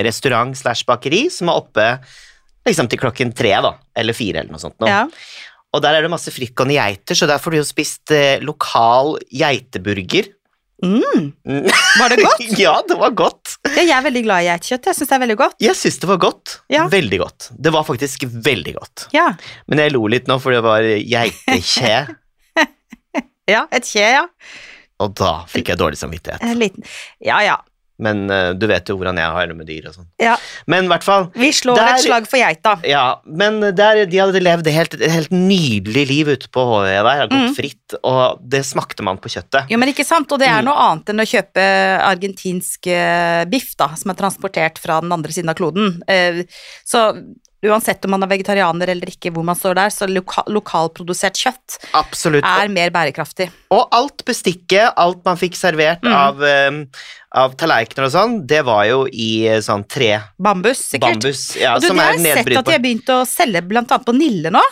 restaurant 0.06 0.54
slash 0.58 0.86
bakeri 0.86 1.24
som 1.32 1.50
er 1.50 1.62
oppe 1.62 1.86
liksom 2.68 2.90
til 2.90 3.00
klokken 3.02 3.32
tre, 3.34 3.56
da, 3.64 3.72
eller 3.98 4.14
fire 4.14 4.42
eller 4.42 4.54
noe 4.54 4.62
sånt. 4.62 4.78
Nå. 4.82 4.90
ja. 4.90 5.06
Og 5.72 5.80
der 5.80 5.96
er 5.96 6.04
det 6.04 6.12
masse 6.12 6.28
frittgående 6.28 6.76
geiter, 6.76 7.16
så 7.16 7.26
der 7.26 7.40
får 7.40 7.54
du 7.54 7.58
jo 7.62 7.64
spist 7.64 8.12
eh, 8.12 8.42
lokal 8.44 9.16
geiteburger. 9.32 10.28
Mm. 10.82 11.30
Var 11.46 12.12
det 12.12 12.18
godt? 12.20 12.42
ja, 12.60 12.74
det 12.88 12.96
var 12.98 13.14
godt. 13.16 13.54
Ja, 13.70 13.80
jeg 13.80 13.94
er 13.96 14.04
veldig 14.04 14.22
glad 14.26 14.44
i 14.44 14.48
geitekjøtt. 14.50 14.88
Jeg 14.90 14.98
syns 14.98 15.12
det 15.12 15.16
er 15.16 15.22
veldig 15.22 15.38
godt. 15.40 15.56
Jeg 15.62 15.78
syns 15.78 15.98
det 16.02 16.10
var 16.10 16.20
godt. 16.26 16.56
Ja. 16.74 16.86
Veldig 16.92 17.20
godt. 17.22 17.48
Det 17.56 17.72
var 17.72 17.86
faktisk 17.88 18.26
veldig 18.28 18.74
godt. 18.76 19.06
Ja, 19.16 19.30
Men 19.70 19.84
jeg 19.84 19.94
lo 19.94 20.04
litt 20.10 20.28
nå, 20.28 20.36
for 20.42 20.54
det 20.54 20.60
var 20.66 20.84
geitekje, 20.84 21.94
ja 23.50 23.66
et 23.72 23.82
kje, 23.84 24.06
ja. 24.20 24.26
og 25.00 25.14
da 25.18 25.44
fikk 25.50 25.68
jeg 25.72 25.78
dårlig 25.78 25.98
samvittighet. 25.98 26.42
En 26.42 26.58
liten 26.58 26.84
Ja, 27.20 27.40
ja. 27.42 27.58
Men 28.02 28.24
uh, 28.32 28.50
du 28.56 28.64
vet 28.66 28.88
jo 28.88 28.96
hvordan 28.98 29.18
jeg 29.20 29.30
har 29.30 29.46
det 29.46 29.54
med 29.54 29.66
dyr 29.68 29.84
og 29.86 29.94
sånn. 29.94 30.06
ja. 30.18 30.32
Men 30.66 30.86
i 30.86 30.90
hvert 30.90 31.04
fall 31.06 31.28
Vi 31.38 31.50
slår 31.54 31.76
Der- 31.76 31.90
et 31.94 32.00
slag 32.02 32.26
for 32.26 32.40
geita. 32.40 32.72
Ja, 32.88 33.20
men 33.26 33.60
der, 33.60 34.00
de 34.10 34.16
hadde 34.18 34.40
levd 34.42 34.66
et 34.66 34.74
helt, 34.74 34.96
helt 35.12 35.30
nydelig 35.30 36.06
liv 36.08 36.26
ute 36.32 36.48
på 36.50 36.64
Håøya 36.66 37.02
der, 37.04 37.20
har 37.20 37.28
gått 37.28 37.50
Mm. 37.50 37.54
fritt, 37.54 37.94
og 38.02 38.40
det 38.48 38.64
smakte 38.66 39.02
man 39.06 39.18
på 39.18 39.28
kjøttet. 39.30 39.68
Jo, 39.70 39.78
men 39.78 39.88
ikke 39.92 40.06
sant, 40.08 40.32
og 40.32 40.38
det 40.40 40.48
er 40.48 40.62
Mm. 40.62 40.64
noe 40.64 40.74
annet 40.88 41.12
enn 41.12 41.20
å 41.22 41.28
kjøpe 41.30 41.66
argentinsk 42.08 42.86
eh, 42.90 43.44
biff, 43.44 43.76
da, 43.76 43.94
som 43.94 44.10
er 44.10 44.14
transportert 44.18 44.78
fra 44.78 45.00
den 45.00 45.12
andre 45.12 45.30
siden 45.30 45.50
av 45.50 45.54
kloden. 45.56 46.02
Uh, 46.08 46.42
Så 46.84 47.04
uansett 47.62 48.04
om 48.04 48.10
man 48.16 48.22
er 48.26 48.30
vegetarianer 48.32 48.90
eller 48.94 49.06
ikke, 49.12 49.30
hvor 49.32 49.44
man 49.46 49.54
står 49.58 49.76
der, 49.78 49.92
så 49.94 50.08
loka 50.10 50.42
lokalprodusert 50.50 51.38
kjøtt 51.38 51.76
Absolutt. 51.94 52.44
er 52.44 52.68
mer 52.74 52.90
bærekraftig. 52.90 53.50
Og 53.70 53.86
alt 53.94 54.24
bestikket, 54.26 54.92
alt 54.96 55.22
man 55.24 55.38
fikk 55.40 55.54
servert 55.58 56.02
Mm. 56.02 56.12
av, 56.12 56.42
av 57.42 57.54
tallerkener 57.56 58.08
og 58.08 58.12
sånn, 58.12 58.34
det 58.46 58.64
var 58.66 58.84
jo 58.90 59.04
i 59.06 59.46
eh, 59.48 59.60
sånn 59.64 59.86
tre 59.88 60.20
Bambus, 60.42 60.82
sikkert. 60.90 61.22
bambus, 61.22 61.44
ja, 61.56 61.76
og 61.76 61.80
du, 61.84 61.86
som 61.88 61.96
det 61.96 62.04
har 62.04 62.12
er 62.12 62.18
jeg 62.18 62.36
sett 62.44 62.56
at 62.58 62.64
de 62.66 62.72
har 62.72 62.82
begynt 62.82 63.14
å 63.14 63.20
selge 63.28 63.62
blant 63.70 63.94
annet 63.94 64.06
på 64.10 64.16
Nille 64.16 64.50
nå, 64.52 64.62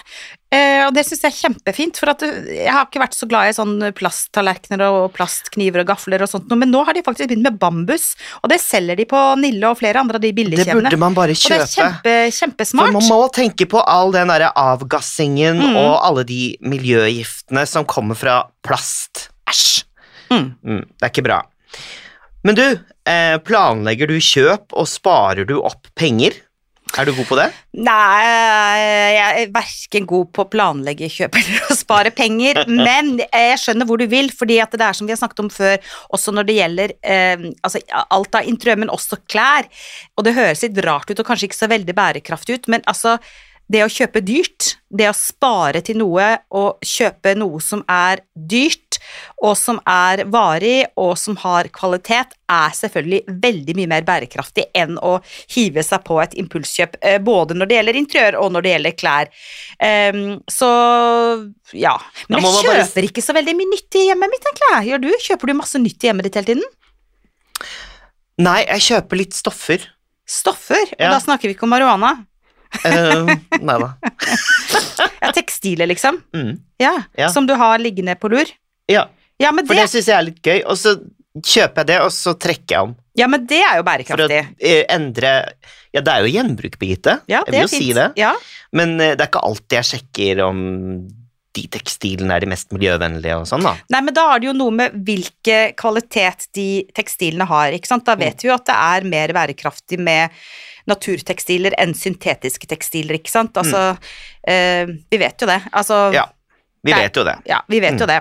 eh, 0.52 0.82
og 0.86 0.94
det 0.96 1.04
syns 1.06 1.22
jeg 1.24 1.30
er 1.32 1.36
kjempefint, 1.38 1.98
for 2.00 2.10
at 2.12 2.22
eh, 2.26 2.50
jeg 2.64 2.72
har 2.74 2.86
ikke 2.88 3.02
vært 3.02 3.16
så 3.16 3.28
glad 3.30 3.50
i 3.50 3.56
sånn 3.56 3.76
plasttallerkener 3.96 4.82
og 4.88 5.12
plastkniver 5.16 5.84
og 5.84 5.90
gafler 5.92 6.24
og 6.26 6.30
sånt, 6.32 6.50
men 6.58 6.70
nå 6.72 6.82
har 6.86 6.96
de 6.96 7.04
faktisk 7.06 7.30
begynt 7.30 7.46
med 7.46 7.58
bambus, 7.62 8.14
og 8.42 8.50
det 8.52 8.60
selger 8.62 8.98
de 8.98 9.06
på 9.10 9.20
Nille 9.40 9.70
og 9.70 9.78
flere 9.80 10.02
andre 10.02 10.18
av 10.18 10.24
de 10.24 10.32
Det 10.32 10.66
burde 10.66 10.98
man 11.00 11.14
bare 11.14 11.36
kjøpe. 11.38 11.60
Og 11.60 12.02
det 12.04 12.14
er 12.16 12.30
kjempe, 12.34 12.34
kjempesmart. 12.40 12.90
For 12.90 12.98
man 12.98 13.08
må 13.10 13.20
tenke 13.34 13.66
på 13.70 13.82
all 13.86 14.12
den 14.12 14.28
derre 14.32 14.52
avgassingen 14.58 15.60
Mm. 15.60 15.76
og 15.76 15.94
alle 16.06 16.24
de 16.24 16.56
miljøgiftene 16.62 17.66
som 17.68 17.84
kommer 17.84 18.16
fra 18.18 18.40
plast. 18.66 19.28
Æsj! 19.50 19.84
Mm. 20.30 20.54
Mm, 20.64 20.84
det 20.86 21.04
er 21.06 21.10
ikke 21.12 21.26
bra. 21.26 21.40
Men 22.46 22.56
du, 22.56 22.64
eh, 23.06 23.36
planlegger 23.44 24.08
du 24.08 24.16
kjøp, 24.18 24.72
og 24.72 24.86
sparer 24.88 25.44
du 25.46 25.58
opp 25.60 25.90
penger? 25.98 26.32
Er 26.98 27.06
du 27.06 27.12
god 27.14 27.28
på 27.28 27.36
det? 27.38 27.46
Nei, 27.78 28.22
jeg 29.14 29.44
er 29.44 29.52
verken 29.54 30.06
god 30.10 30.30
på 30.34 30.44
å 30.44 30.48
planlegge 30.50 31.10
kjøp 31.12 31.36
eller 31.38 31.68
å 31.70 31.76
spare 31.78 32.12
penger, 32.14 32.64
men 32.88 33.12
jeg 33.22 33.60
skjønner 33.62 33.88
hvor 33.88 34.00
du 34.00 34.06
vil, 34.10 34.32
fordi 34.34 34.58
at 34.62 34.74
det 34.74 34.86
er 34.86 34.96
som 34.98 35.06
vi 35.06 35.14
har 35.14 35.20
snakket 35.20 35.44
om 35.44 35.52
før, 35.54 35.76
også 36.16 36.34
når 36.34 36.48
det 36.48 36.58
gjelder 36.58 36.96
eh, 37.00 37.46
altså 37.66 37.82
alt 38.00 38.40
av 38.40 38.50
interiør, 38.50 38.82
men 38.82 38.94
også 38.94 39.20
klær, 39.30 39.70
og 40.16 40.26
det 40.26 40.34
høres 40.38 40.64
litt 40.66 40.82
rart 40.86 41.12
ut 41.12 41.22
og 41.22 41.30
kanskje 41.30 41.50
ikke 41.50 41.60
så 41.60 41.70
veldig 41.70 41.96
bærekraftig 41.96 42.58
ut, 42.58 42.70
men 42.74 42.84
altså 42.90 43.18
det 43.70 43.84
å 43.84 43.90
kjøpe 43.90 44.20
dyrt, 44.26 44.74
det 44.90 45.06
å 45.06 45.14
spare 45.14 45.80
til 45.86 46.00
noe 46.00 46.26
og 46.58 46.82
kjøpe 46.86 47.36
noe 47.38 47.60
som 47.62 47.84
er 47.86 48.24
dyrt, 48.34 48.98
og 49.46 49.54
som 49.58 49.78
er 49.88 50.24
varig, 50.30 50.88
og 50.98 51.14
som 51.18 51.36
har 51.44 51.68
kvalitet, 51.74 52.34
er 52.50 52.74
selvfølgelig 52.74 53.36
veldig 53.44 53.76
mye 53.78 53.90
mer 53.92 54.06
bærekraftig 54.08 54.66
enn 54.74 54.98
å 54.98 55.18
hive 55.54 55.84
seg 55.86 56.02
på 56.06 56.18
et 56.22 56.34
impulskjøp, 56.42 56.98
eh, 56.98 57.20
både 57.22 57.54
når 57.54 57.70
det 57.70 57.78
gjelder 57.78 58.00
interiør 58.00 58.38
og 58.40 58.50
når 58.56 58.66
det 58.66 58.72
gjelder 58.74 58.96
klær. 58.98 59.30
Um, 59.78 60.24
så 60.50 60.70
ja. 61.76 61.94
Men 62.26 62.42
jeg 62.42 62.56
kjøper 62.64 62.82
bare... 62.82 63.06
ikke 63.06 63.24
så 63.24 63.36
veldig 63.38 63.54
mye 63.60 63.70
nytt 63.76 64.00
i 64.00 64.06
hjemmet 64.08 64.34
mitt, 64.34 64.50
egentlig. 64.50 64.72
Gjør 64.90 65.04
du? 65.04 65.10
Kjøper 65.28 65.52
du 65.52 65.56
masse 65.60 65.82
nytt 65.82 66.02
i 66.02 66.10
hjemmet 66.10 66.26
ditt 66.26 66.40
hele 66.40 66.50
tiden? 66.50 66.66
Nei, 68.40 68.64
jeg 68.64 68.86
kjøper 68.88 69.20
litt 69.20 69.38
stoffer. 69.38 69.86
Stoffer? 70.30 70.90
Og 70.96 71.06
ja. 71.06 71.14
da 71.14 71.22
snakker 71.22 71.50
vi 71.50 71.54
ikke 71.54 71.68
om 71.68 71.74
marihuana? 71.74 72.16
Uh, 72.84 73.30
nei 73.60 73.78
da. 73.82 73.90
ja, 75.22 75.32
tekstiler, 75.36 75.90
liksom? 75.90 76.20
Mm. 76.36 76.52
Ja, 76.80 76.94
ja, 77.18 77.30
Som 77.34 77.48
du 77.48 77.54
har 77.58 77.82
liggende 77.82 78.16
på 78.20 78.30
lur? 78.32 78.50
Ja. 78.90 79.08
ja 79.40 79.52
For 79.54 79.74
det, 79.74 79.82
det 79.82 79.88
syns 79.92 80.10
jeg 80.10 80.16
er 80.16 80.26
litt 80.28 80.40
gøy, 80.44 80.62
og 80.64 80.78
så 80.80 80.96
kjøper 81.40 81.84
jeg 81.84 81.90
det, 81.92 82.00
og 82.04 82.12
så 82.14 82.34
trekker 82.38 82.74
jeg 82.74 82.88
om. 82.88 82.96
Ja, 83.18 83.28
men 83.30 83.44
det 83.50 83.60
er 83.62 83.80
jo 83.80 83.86
bærekraftig. 83.86 84.42
For 84.48 84.70
å 84.70 84.74
uh, 84.80 84.82
endre 84.96 85.32
Ja, 85.90 86.02
det 86.06 86.12
er 86.12 86.24
jo 86.24 86.34
gjenbruk, 86.34 86.78
Birgitte. 86.80 87.20
Ja, 87.30 87.42
jeg 87.46 87.54
vil 87.56 87.64
jo 87.64 87.70
fint. 87.72 87.82
si 87.82 87.94
det. 87.96 88.10
Ja. 88.20 88.34
Men 88.76 88.94
uh, 89.00 89.12
det 89.12 89.18
er 89.18 89.30
ikke 89.30 89.46
alltid 89.48 89.80
jeg 89.80 89.90
sjekker 89.94 90.44
om 90.46 90.60
de 91.56 91.66
tekstilene 91.74 92.36
er 92.36 92.44
de 92.44 92.50
mest 92.52 92.70
miljøvennlige 92.74 93.36
og 93.40 93.46
sånn, 93.50 93.64
da. 93.66 93.74
Nei, 93.92 94.02
men 94.06 94.16
da 94.16 94.26
har 94.30 94.42
det 94.42 94.50
jo 94.50 94.56
noe 94.56 94.74
med 94.74 94.98
hvilke 95.06 95.60
kvalitet 95.78 96.48
de 96.56 96.68
tekstilene 96.96 97.46
har, 97.50 97.74
ikke 97.74 97.90
sant. 97.90 98.06
Da 98.06 98.16
vet 98.18 98.38
mm. 98.38 98.42
vi 98.44 98.50
jo 98.50 98.56
at 98.56 98.66
det 98.70 98.76
er 98.76 99.08
mer 99.14 99.34
bærekraftig 99.36 99.98
med 100.00 100.36
naturtekstiler 100.90 101.74
enn 101.80 101.94
syntetiske 101.96 102.70
tekstiler, 102.70 103.18
ikke 103.18 103.32
sant. 103.32 103.58
Altså, 103.60 103.94
mm. 103.96 104.52
eh, 104.52 104.94
vi 105.10 105.22
vet 105.22 105.42
jo 105.42 105.50
det. 105.50 105.60
Altså 105.70 106.02
ja. 106.14 106.28
Vi 106.82 106.92
vet 106.96 107.16
jo 107.16 107.24
det. 107.26 107.36
Ja, 107.44 107.60
vi 107.68 107.80
vet 107.80 107.96
mm. 107.96 108.00
jo 108.00 108.08
det. 108.08 108.18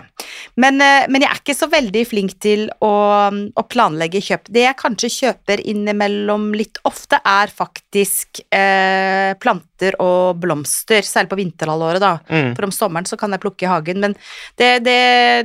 Men, 0.60 0.82
eh, 0.84 1.08
men, 1.08 1.24
jeg 1.24 1.32
er 1.32 1.40
ikke 1.40 1.56
så 1.56 1.70
veldig 1.72 2.04
flink 2.08 2.36
til 2.44 2.66
å, 2.84 2.94
å, 3.32 3.64
planlegge 3.72 4.22
kjøp. 4.24 4.50
Det 4.52 4.66
jeg 4.66 4.78
kanskje 4.80 5.12
kjøper 5.14 5.64
innimellom 5.64 6.50
litt 6.58 6.82
ofte, 6.88 7.22
er 7.24 7.52
faktisk 7.56 8.42
eh, 8.52 9.32
planter 9.40 9.96
og 10.04 10.42
blomster, 10.44 11.06
særlig 11.08 11.32
på 11.32 11.40
vinterhalvåret, 11.40 12.04
da. 12.04 12.14
Mm. 12.28 12.52
For 12.58 12.68
om 12.68 12.76
sommeren 12.76 13.08
så 13.08 13.20
kan 13.20 13.32
jeg 13.36 13.44
plukke 13.46 13.66
i 13.66 13.72
hagen, 13.72 14.04
men 14.04 14.16
det, 14.60 14.72
det, 14.84 15.00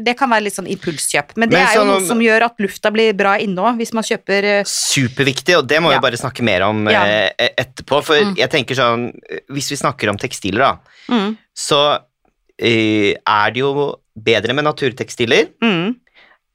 det 0.05 0.17
kan 0.19 0.33
være 0.33 0.49
litt 0.49 0.59
sånn 0.59 0.71
impulskjøp. 0.75 1.37
Men 1.39 1.53
det 1.53 1.61
men 1.61 1.69
er 1.69 1.79
jo 1.79 1.85
noe 1.87 1.95
noe 1.95 2.09
som 2.09 2.23
gjør 2.23 2.49
at 2.49 2.59
lufta 2.63 2.93
blir 2.95 3.15
bra 3.17 3.37
inne 3.43 3.75
hvis 3.79 3.95
man 3.97 4.07
kjøper 4.07 4.49
eh, 4.51 4.67
Superviktig, 4.69 5.59
og 5.61 5.69
det 5.71 5.79
må 5.83 5.93
ja. 5.93 6.01
vi 6.01 6.07
bare 6.09 6.19
snakke 6.21 6.45
mer 6.47 6.67
om 6.67 6.89
ja. 6.91 7.05
eh, 7.07 7.53
etterpå. 7.63 8.03
For 8.05 8.33
mm. 8.33 8.35
jeg 8.43 8.53
tenker 8.53 8.79
sånn, 8.79 9.07
hvis 9.55 9.71
vi 9.73 9.79
snakker 9.81 10.11
om 10.11 10.19
tekstiler, 10.21 10.67
da, 10.67 10.99
mm. 11.15 11.31
så 11.55 11.85
Eh, 11.95 12.14
er 12.59 13.55
det 13.55 13.61
jo 13.61 13.71
bedre 14.15 14.55
med 14.55 14.67
naturtekstiler 14.67 15.49
mm. 15.65 15.95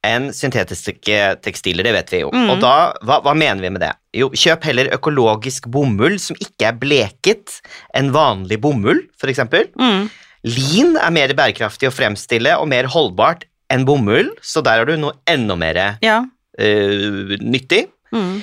enn 0.07 0.29
syntetiske 0.35 1.17
tekstiler, 1.43 1.83
det 1.83 1.93
vet 1.97 2.13
vi 2.13 2.21
jo. 2.23 2.31
Mm. 2.31 2.53
Og 2.53 2.61
da, 2.63 2.75
hva, 3.03 3.19
hva, 3.25 3.35
mener 3.35 3.65
vi 3.65 3.73
med 3.75 3.83
det? 3.83 3.91
Jo, 4.15 4.29
kjøp 4.31 4.69
heller 4.69 4.93
økologisk 4.95 5.67
bomull 5.71 6.15
som 6.23 6.39
ikke 6.39 6.69
er 6.71 6.79
bleket 6.79 7.59
enn 7.97 8.13
vanlig 8.15 8.61
bomull, 8.63 9.03
f.eks. 9.19 9.43
Mm. 9.75 10.07
Lin 10.47 10.95
er 10.95 11.11
mer 11.11 11.35
bærekraftig 11.35 11.89
å 11.89 11.93
fremstille 11.93 12.55
og 12.61 12.69
mer 12.71 12.87
holdbart 12.91 13.43
enn 13.69 13.85
bomull, 13.85 14.31
så 14.41 14.63
der 14.65 14.81
har 14.81 14.89
du 14.89 14.95
noe 14.97 15.17
enda 15.29 15.57
mer 15.59 15.81
ja. 16.01 16.21
uh, 16.23 17.35
nyttig. 17.43 17.85
Mm. 18.15 18.39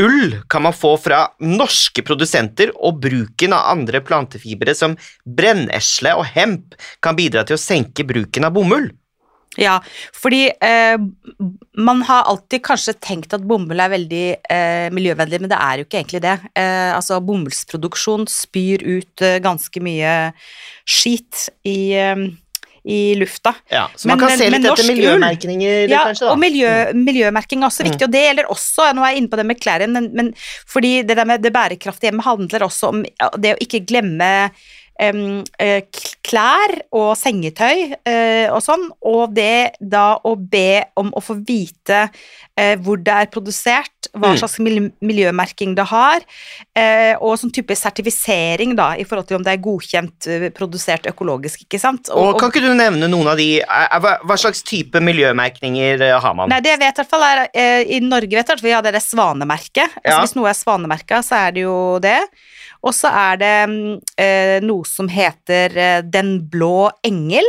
Ull 0.00 0.36
kan 0.52 0.62
man 0.66 0.76
få 0.76 0.92
fra 1.00 1.22
norske 1.40 2.04
produsenter, 2.04 2.72
og 2.76 3.00
bruken 3.00 3.54
av 3.56 3.70
andre 3.72 4.02
plantefibre 4.04 4.74
som 4.76 4.98
brennesle 5.24 6.12
og 6.20 6.28
hemp 6.34 6.76
kan 7.04 7.16
bidra 7.16 7.46
til 7.48 7.56
å 7.56 7.62
senke 7.62 8.04
bruken 8.04 8.44
av 8.44 8.56
bomull. 8.56 8.90
Ja, 9.56 9.78
fordi 10.12 10.50
eh, 10.50 10.98
man 11.80 12.02
har 12.04 12.26
alltid 12.28 12.60
kanskje 12.66 12.92
tenkt 13.00 13.32
at 13.32 13.44
bomull 13.48 13.80
er 13.80 13.94
veldig 13.94 14.24
eh, 14.52 14.88
miljøvennlig, 14.92 15.40
men 15.40 15.52
det 15.52 15.60
er 15.64 15.80
jo 15.80 15.86
ikke 15.86 16.00
egentlig 16.02 16.20
det. 16.26 16.34
Eh, 16.60 16.92
altså, 16.92 17.22
bomullsproduksjon 17.24 18.28
spyr 18.28 18.84
ut 18.84 19.24
eh, 19.24 19.38
ganske 19.44 19.80
mye 19.80 20.16
skit 20.84 21.46
i 21.64 21.78
eh, 21.96 22.26
i 22.86 23.14
lufta. 23.18 23.50
Ja, 23.72 23.88
så 23.96 24.08
man 24.08 24.20
men, 24.20 24.28
kan 24.28 24.38
se 24.38 24.46
litt 24.52 24.66
etter 24.66 24.86
miljømerkninger, 24.86 25.90
ja, 25.90 26.04
kanskje? 26.06 26.28
Ja, 26.28 26.32
og 26.32 26.38
miljø, 26.38 26.70
miljømerking 26.94 27.64
er 27.64 27.68
også 27.70 27.86
viktig, 27.86 28.04
mm. 28.04 28.06
og 28.06 28.14
det 28.14 28.22
gjelder 28.22 28.50
også, 28.54 28.88
nå 28.94 29.02
er 29.02 29.12
jeg 29.12 29.22
inne 29.22 29.32
på 29.32 29.40
det 29.40 29.46
med 29.48 29.58
klær 29.58 29.84
men, 29.90 30.08
men, 30.14 30.32
fordi 30.70 30.92
det 31.06 31.18
der 31.18 31.26
med 31.28 31.42
det 31.42 31.52
bærekraftige 31.54 32.12
hjemme 32.12 32.26
handler 32.26 32.66
også 32.68 32.92
om 32.92 33.02
det 33.42 33.56
å 33.56 33.62
ikke 33.66 33.82
glemme 33.90 34.30
klær 34.96 36.72
og 36.96 37.10
sengetøy 37.18 37.92
uh, 37.92 38.48
og 38.54 38.60
sånn, 38.64 38.86
og 39.06 39.34
det 39.36 39.76
da 39.80 40.16
å 40.24 40.34
be 40.36 40.86
om 40.98 41.12
å 41.16 41.22
få 41.22 41.36
vite 41.46 42.06
uh, 42.08 42.74
hvor 42.82 43.00
det 43.04 43.18
er 43.26 43.30
produsert, 43.32 44.08
hva 44.16 44.32
mm. 44.32 44.40
slags 44.40 44.56
miljømerking 45.04 45.74
det 45.76 45.84
har, 45.90 46.22
og 47.20 47.32
sånn 47.40 47.50
type 47.52 47.74
sertifisering 47.76 48.76
da, 48.78 48.92
i 48.96 49.04
forhold 49.04 49.26
til 49.28 49.36
om 49.36 49.44
det 49.44 49.52
er 49.52 49.62
godkjent 49.64 50.28
produsert 50.56 51.08
økologisk, 51.10 51.66
ikke 51.66 51.80
sant. 51.82 52.08
Og, 52.14 52.30
og 52.30 52.38
Kan 52.40 52.52
ikke 52.52 52.62
du 52.64 52.70
nevne 52.78 53.10
noen 53.10 53.32
av 53.32 53.40
de, 53.40 53.48
hva, 53.66 54.38
slags 54.38 54.62
type 54.64 55.02
miljømerkninger 55.04 56.06
har 56.22 56.36
man? 56.38 56.48
Nei, 56.52 56.62
det 56.64 56.76
jeg 56.76 56.82
vet 56.84 56.94
i 56.94 57.02
hvert 57.02 57.12
fall 57.12 57.26
er, 57.26 57.42
I 57.92 58.00
Norge 58.04 58.38
vet 58.38 58.54
jeg 58.54 58.60
at 58.60 58.64
vi 58.64 58.72
har 58.72 58.86
det 58.86 59.04
svanemerket. 59.04 59.98
Altså, 59.98 60.14
ja. 60.14 60.20
Hvis 60.22 60.36
noe 60.38 60.52
er 60.52 60.60
svanemerka, 60.62 61.20
så 61.26 61.42
er 61.42 61.58
det 61.58 61.66
jo 61.66 61.76
det. 62.04 62.20
Og 62.86 62.94
så 62.94 63.10
er 63.10 63.40
det 63.42 63.54
eh, 64.22 64.58
noe 64.64 64.86
som 64.88 65.10
heter 65.10 65.74
eh, 65.76 66.02
Den 66.06 66.38
blå 66.50 66.90
engel. 67.06 67.48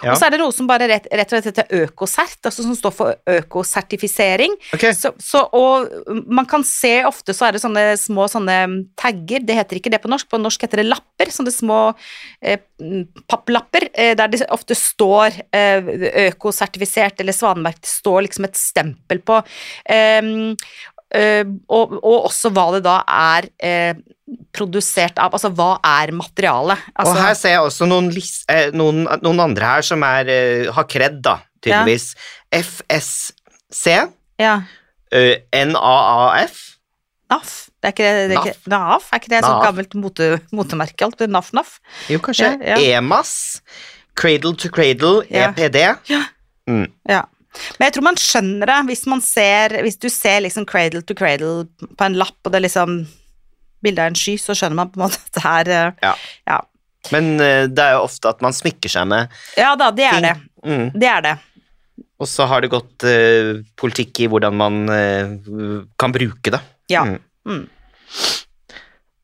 Ja. 0.00 0.12
Og 0.12 0.18
så 0.18 0.26
er 0.26 0.34
det 0.34 0.40
noe 0.40 0.54
som 0.54 0.68
bare 0.68 0.86
rett, 0.90 1.06
rett 1.10 1.32
og 1.32 1.36
slett 1.36 1.48
heter 1.50 1.84
økosert, 1.84 2.38
altså 2.48 2.64
som 2.64 2.74
står 2.76 2.94
for 2.96 3.34
økosertifisering. 3.34 4.54
Okay. 4.74 4.94
Så, 4.96 5.12
så, 5.20 5.44
og 5.54 5.90
man 6.26 6.48
kan 6.48 6.64
se 6.66 6.94
ofte 7.08 7.34
så 7.36 7.48
er 7.48 7.56
det 7.56 7.62
sånne 7.62 7.84
små 8.00 8.26
sånne 8.30 8.56
tagger, 8.98 9.44
det 9.46 9.58
heter 9.58 9.80
ikke 9.80 9.92
det 9.92 10.00
på 10.02 10.10
norsk, 10.10 10.30
på 10.30 10.40
norsk 10.40 10.66
heter 10.66 10.82
det 10.82 10.88
lapper, 10.88 11.32
sånne 11.34 11.54
små 11.54 11.80
eh, 12.40 12.62
papplapper, 13.30 13.90
eh, 13.92 14.14
der 14.18 14.32
det 14.32 14.42
ofte 14.54 14.76
står 14.78 15.42
eh, 15.54 15.92
økosertifisert 16.28 17.22
eller 17.22 17.36
svanemerket, 17.36 17.90
står 17.90 18.26
liksom 18.28 18.48
et 18.48 18.58
stempel 18.58 19.22
på. 19.22 19.42
Uh, 21.12 21.44
og, 21.68 21.96
og, 22.00 22.18
også 22.30 22.48
hva 22.56 22.70
det 22.72 22.82
da 22.86 22.96
er 23.04 23.48
eh, 23.60 23.98
produsert 24.54 25.18
av. 25.20 25.34
Altså 25.36 25.50
hva 25.52 25.74
er 25.84 26.14
materialet? 26.16 26.86
Altså, 26.94 27.12
og 27.12 27.20
her 27.20 27.34
ser 27.36 27.56
jeg 27.56 27.66
også 27.66 27.88
noen, 27.90 28.08
uh, 28.12 28.68
noen, 28.76 29.02
noen 29.20 29.42
andre 29.44 29.74
her 29.74 29.84
som 29.86 30.04
er, 30.08 30.32
har 30.72 30.88
kred, 30.88 31.20
da, 31.24 31.38
tydeligvis. 31.60 32.12
Ja. 32.16 32.62
FSC. 32.62 33.98
Ja. 34.40 34.54
NAAF. 35.12 36.62
NAF. 37.32 37.52
Det 37.82 37.90
er 37.90 37.94
ikke 37.96 38.08
det, 38.08 38.26
det 38.30 38.36
er 38.36 38.46
ikke, 38.46 38.70
NAF, 38.70 39.08
er 39.10 39.20
ikke 39.20 39.30
det 39.32 39.38
et 39.40 39.46
sånt 39.48 39.64
gammelt 39.66 39.94
mote, 39.98 40.26
motemerke? 40.54 41.06
alt? 41.08 41.24
NAF-NAF? 41.26 41.72
Jo, 42.12 42.20
kanskje. 42.22 42.52
Ja, 42.62 42.76
EMAS. 42.98 43.34
Cradle 44.14 44.54
to 44.56 44.70
Cradle, 44.70 45.24
EPD. 45.26 45.80
Ja. 46.12 46.22
Mm. 46.70 46.86
ja. 47.08 47.24
Men 47.78 47.88
jeg 47.88 47.96
tror 47.96 48.06
man 48.06 48.20
skjønner 48.20 48.70
det 48.70 48.78
hvis 48.88 49.02
man 49.10 49.20
ser 49.24 49.74
Hvis 49.84 49.98
du 50.00 50.06
ser 50.08 50.40
liksom 50.40 50.64
cradle 50.68 51.02
to 51.04 51.16
cradle 51.18 51.66
på 51.68 52.06
en 52.06 52.16
lapp, 52.16 52.38
og 52.44 52.52
det 52.52 52.60
er 52.60 52.66
liksom 52.66 53.02
bilde 53.82 54.02
av 54.02 54.12
en 54.12 54.18
sky, 54.18 54.36
så 54.40 54.56
skjønner 54.56 54.78
man 54.78 54.92
på 54.92 55.00
en 55.00 55.06
måte 55.06 55.18
at 55.20 55.36
det 55.36 55.46
er 55.52 55.72
eh, 55.76 56.04
ja. 56.06 56.12
ja. 56.48 56.58
Men 57.10 57.32
uh, 57.40 57.64
det 57.66 57.82
er 57.82 57.96
jo 57.96 58.04
ofte 58.06 58.30
at 58.30 58.44
man 58.44 58.54
smykker 58.54 58.92
seg 58.92 59.08
med 59.10 59.32
Ja 59.58 59.72
da, 59.78 59.90
det 59.94 60.06
er 60.06 60.20
ting. 60.20 60.28
det. 60.28 60.70
Mm. 60.70 60.86
Det 60.94 61.08
er 61.10 61.24
det. 61.26 61.34
Og 62.22 62.30
så 62.30 62.46
har 62.46 62.62
det 62.62 62.70
gått 62.70 63.06
uh, 63.08 63.58
politikk 63.78 64.22
i 64.22 64.30
hvordan 64.30 64.58
man 64.58 64.78
uh, 64.86 65.82
kan 65.98 66.14
bruke 66.14 66.54
det. 66.54 66.62
Ja. 66.92 67.02
Mm. 67.08 67.18
Mm. 67.48 67.64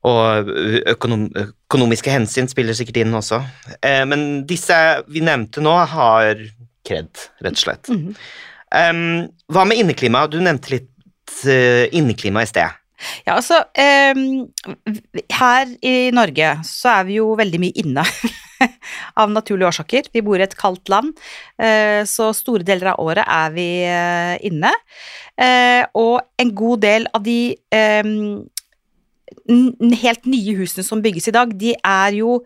Og 0.09 0.51
økonom 0.87 1.25
økonomiske 1.39 2.11
hensyn 2.11 2.47
spiller 2.51 2.75
sikkert 2.75 3.01
inn 3.01 3.11
også. 3.13 3.41
men 4.07 4.21
disse 4.47 4.75
vi 5.11 5.19
nevnte 5.21 5.61
nå, 5.61 5.73
har 5.91 6.39
kred, 6.89 7.25
rett 7.45 7.57
og 7.57 7.63
slett. 7.63 7.89
Mm. 7.93 8.13
Um, 8.69 9.29
hva 9.49 9.65
med 9.65 9.81
inneklima? 9.81 10.27
Du 10.29 10.37
nevnte 10.41 10.75
litt 10.75 11.39
uh, 11.45 11.85
inneklima 11.95 12.43
i 12.45 12.49
sted. 12.49 12.77
Ja, 13.23 13.37
altså 13.37 13.61
um, 13.79 14.49
Her 15.31 15.69
i 15.87 16.09
Norge 16.11 16.57
så 16.67 16.97
er 16.97 17.05
vi 17.07 17.19
jo 17.21 17.31
veldig 17.39 17.61
mye 17.63 17.83
inne. 17.85 18.05
av 19.21 19.31
naturlige 19.31 19.69
årsaker. 19.69 20.09
Vi 20.11 20.19
bor 20.25 20.35
i 20.35 20.43
et 20.43 20.55
kaldt 20.59 20.89
land, 20.91 21.13
uh, 21.63 22.03
så 22.03 22.33
store 22.35 22.65
deler 22.67 22.91
av 22.91 22.99
året 22.99 23.23
er 23.23 23.53
vi 23.55 23.69
uh, 23.87 24.35
inne. 24.45 24.73
og 25.95 26.19
en 26.35 26.49
god 26.51 26.81
del 26.83 27.05
av 27.15 27.23
de 27.23 27.55
helt 30.01 30.25
nye 30.27 30.55
husene 30.57 30.83
som 30.83 30.99
bygges 30.99 31.29
i 31.31 31.33
dag, 31.37 31.53
de 31.55 31.71
er 31.77 32.17
jo 32.17 32.41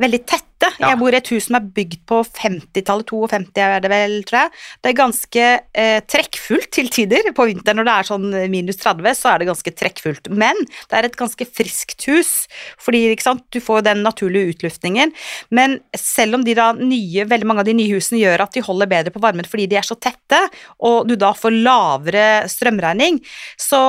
veldig 0.00 0.20
tette. 0.24 0.46
Ja. 0.80 0.90
Jeg 0.90 0.98
bor 1.00 1.14
i 1.14 1.18
et 1.18 1.30
hus 1.32 1.46
som 1.48 1.56
er 1.56 1.68
bygd 1.76 2.02
på 2.08 2.20
50-tallet, 2.24 3.10
52 3.10 3.62
er 3.64 3.84
det 3.84 3.90
vel, 3.92 4.16
tror 4.28 4.38
jeg. 4.42 4.52
Det 4.80 4.90
er 4.90 4.98
ganske 4.98 5.44
eh, 5.82 6.00
trekkfullt 6.04 6.70
til 6.76 6.90
tider. 6.92 7.30
På 7.36 7.46
vinteren 7.48 7.80
når 7.80 7.88
det 7.88 7.94
er 7.94 8.08
sånn 8.10 8.26
minus 8.52 8.80
30, 8.80 9.16
så 9.16 9.32
er 9.32 9.40
det 9.40 9.48
ganske 9.50 9.74
trekkfullt. 9.82 10.30
Men 10.32 10.60
det 10.66 10.98
er 10.98 11.08
et 11.08 11.18
ganske 11.20 11.46
friskt 11.48 12.04
hus, 12.10 12.32
fordi 12.80 13.02
sant, 13.22 13.46
du 13.52 13.60
får 13.64 13.86
den 13.88 14.04
naturlige 14.06 14.56
utluftningen. 14.56 15.14
Men 15.54 15.78
selv 15.96 16.40
om 16.40 16.44
de 16.46 16.56
da 16.58 16.70
nye, 16.76 17.26
veldig 17.30 17.48
mange 17.48 17.64
av 17.64 17.70
de 17.70 17.76
nye 17.80 17.96
husene 17.96 18.20
gjør 18.20 18.44
at 18.44 18.56
de 18.56 18.64
holder 18.64 18.90
bedre 18.90 19.14
på 19.14 19.22
varmen 19.22 19.48
fordi 19.48 19.66
de 19.70 19.80
er 19.80 19.86
så 19.86 19.96
tette, 20.00 20.38
og 20.86 21.08
du 21.08 21.16
da 21.20 21.32
får 21.36 21.56
lavere 21.56 22.28
strømregning, 22.50 23.20
så 23.60 23.82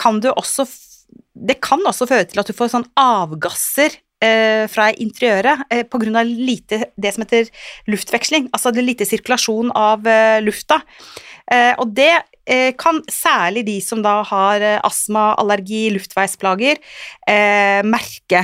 kan 0.00 0.20
du 0.24 0.32
også 0.32 0.66
det 1.36 1.58
kan 1.60 1.82
også 1.84 2.08
føre 2.08 2.26
til 2.28 2.40
at 2.40 2.48
du 2.48 2.56
får 2.56 2.72
sånn 2.72 2.86
avgasser 2.96 3.94
fra 4.72 4.90
interiøret 4.92 5.66
eh, 5.70 5.84
av 5.86 6.24
lite, 6.24 6.86
det 6.96 7.14
som 7.14 7.24
heter 7.24 7.50
luftveksling, 7.86 8.48
altså 8.52 8.72
det 8.72 8.84
lite 8.86 9.06
sirkulasjon 9.08 9.72
av 9.76 10.06
eh, 10.06 10.40
lufta. 10.44 10.80
Eh, 11.52 11.74
og 11.78 11.92
det 11.94 12.10
eh, 12.50 12.72
kan 12.78 12.98
særlig 13.12 13.62
de 13.68 13.76
som 13.84 14.00
da 14.02 14.16
har 14.26 14.62
eh, 14.64 14.80
astma, 14.86 15.28
allergi, 15.38 15.84
luftveisplager, 15.94 16.80
eh, 17.28 17.86
merke. 17.86 18.42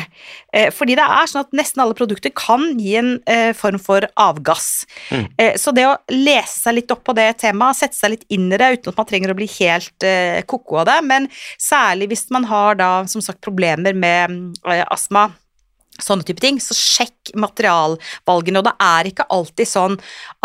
Eh, 0.55 0.69
fordi 0.75 0.95
det 0.99 1.09
er 1.09 1.31
sånn 1.31 1.43
at 1.43 1.57
nesten 1.59 1.83
alle 1.83 1.97
produkter 1.99 2.31
kan 2.37 2.69
gi 2.79 2.95
en 3.01 3.17
eh, 3.27 3.51
form 3.59 3.81
for 3.83 4.07
avgass. 4.23 4.85
Mm. 5.11 5.27
Eh, 5.35 5.59
så 5.59 5.75
det 5.75 5.89
å 5.89 5.99
lese 6.15 6.61
seg 6.61 6.79
litt 6.79 6.95
opp 6.95 7.03
på 7.09 7.17
det 7.19 7.29
temaet, 7.43 7.81
sette 7.81 7.99
seg 7.99 8.15
litt 8.15 8.27
inn 8.31 8.47
i 8.53 8.61
det 8.61 8.71
uten 8.77 8.95
at 8.95 9.03
man 9.03 9.11
trenger 9.11 9.35
å 9.35 9.39
bli 9.41 9.51
helt 9.59 10.07
eh, 10.07 10.39
ko-ko 10.47 10.83
av 10.85 10.91
det, 10.93 11.01
men 11.09 11.31
særlig 11.59 12.13
hvis 12.13 12.29
man 12.35 12.47
har 12.51 12.79
da 12.79 12.93
som 13.11 13.25
sagt 13.25 13.43
problemer 13.43 13.99
med 13.99 14.39
eh, 14.63 14.87
astma, 14.87 15.31
sånne 16.05 16.27
type 16.29 16.43
ting, 16.43 16.59
så 16.63 16.75
sjekk 16.77 17.33
materialvalgene. 17.39 18.61
Og 18.63 18.67
det 18.69 18.75
er 18.83 19.11
ikke 19.13 19.27
alltid 19.33 19.69
sånn 19.71 19.97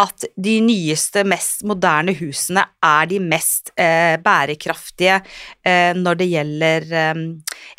at 0.02 0.28
de 0.38 0.58
nyeste, 0.66 1.24
mest 1.28 1.66
moderne 1.68 2.14
husene 2.20 2.64
er 2.86 3.10
de 3.12 3.20
mest 3.24 3.72
eh, 3.76 4.16
bærekraftige 4.24 5.20
eh, 5.66 5.92
når 5.98 6.22
det 6.22 6.30
gjelder 6.32 6.88
eh, 7.02 7.24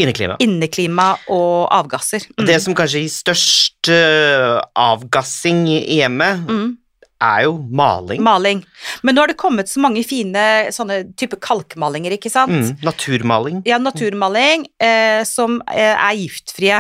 Inneklima. 0.02 0.37
inneklima 0.44 1.08
og 1.35 1.68
avgasser. 1.75 2.26
Mm. 2.37 2.47
Det 2.50 2.58
som 2.64 2.76
kanskje 2.78 3.04
gir 3.04 3.14
størst 3.14 3.88
uh, 3.94 4.58
avgassing 4.78 5.64
i 5.70 5.99
hjemmet, 6.00 6.44
Mm. 6.49 6.76
er 7.20 7.42
jo 7.49 7.56
maling. 7.75 8.20
Maling. 8.23 8.61
Men 9.02 9.14
nå 9.16 9.23
har 9.25 9.30
det 9.32 9.37
kommet 9.40 9.66
så 9.70 9.80
mange 9.82 10.04
fine 10.06 10.70
sånne 10.75 11.00
type 11.18 11.35
kalkmalinger, 11.42 12.14
ikke 12.14 12.30
sant? 12.30 12.52
Mm, 12.52 12.76
naturmaling. 12.87 13.62
Ja, 13.66 13.78
naturmaling 13.82 14.66
eh, 14.78 15.25
som 15.26 15.58
eh, 15.66 15.94
er 15.99 16.14
giftfrie. 16.20 16.78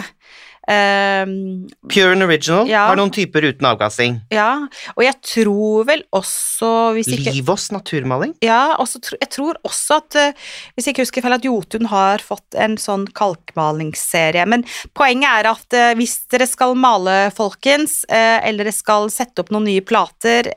Ehm, 0.68 1.66
Pure 1.88 2.12
and 2.12 2.22
original 2.22 2.68
Ja. 2.68 2.86
har 2.88 2.96
noen 2.96 3.10
typer 3.10 3.40
uten 3.48 3.64
avgassing. 3.64 4.20
ja, 4.30 4.66
og 4.96 5.02
jeg 5.02 5.14
tror 5.22 5.86
vel 5.88 6.02
også 6.12 6.92
hvis 6.94 7.08
ikke, 7.08 7.32
Livås 7.32 7.70
naturmaling. 7.72 8.34
Ja, 8.44 8.76
og 8.78 8.86
jeg 8.88 9.30
tror 9.30 9.56
også 9.64 9.96
at 9.96 10.16
eh, 10.16 10.32
Hvis 10.76 10.84
jeg 10.86 10.94
ikke 10.94 11.06
husker 11.06 11.22
feil, 11.22 11.32
at 11.38 11.44
Jotun 11.44 11.86
har 11.86 12.18
fått 12.18 12.54
en 12.54 12.76
sånn 12.76 13.06
kalkmalingsserie. 13.12 14.44
Men 14.46 14.64
poenget 14.94 15.28
er 15.40 15.50
at 15.50 15.72
eh, 15.72 15.94
hvis 15.98 16.18
dere 16.30 16.46
skal 16.46 16.74
male, 16.74 17.30
folkens, 17.34 18.04
eh, 18.08 18.40
eller 18.46 18.64
dere 18.64 18.72
skal 18.76 19.08
sette 19.10 19.40
opp 19.40 19.50
noen 19.54 19.64
nye 19.64 19.80
plater, 19.80 20.52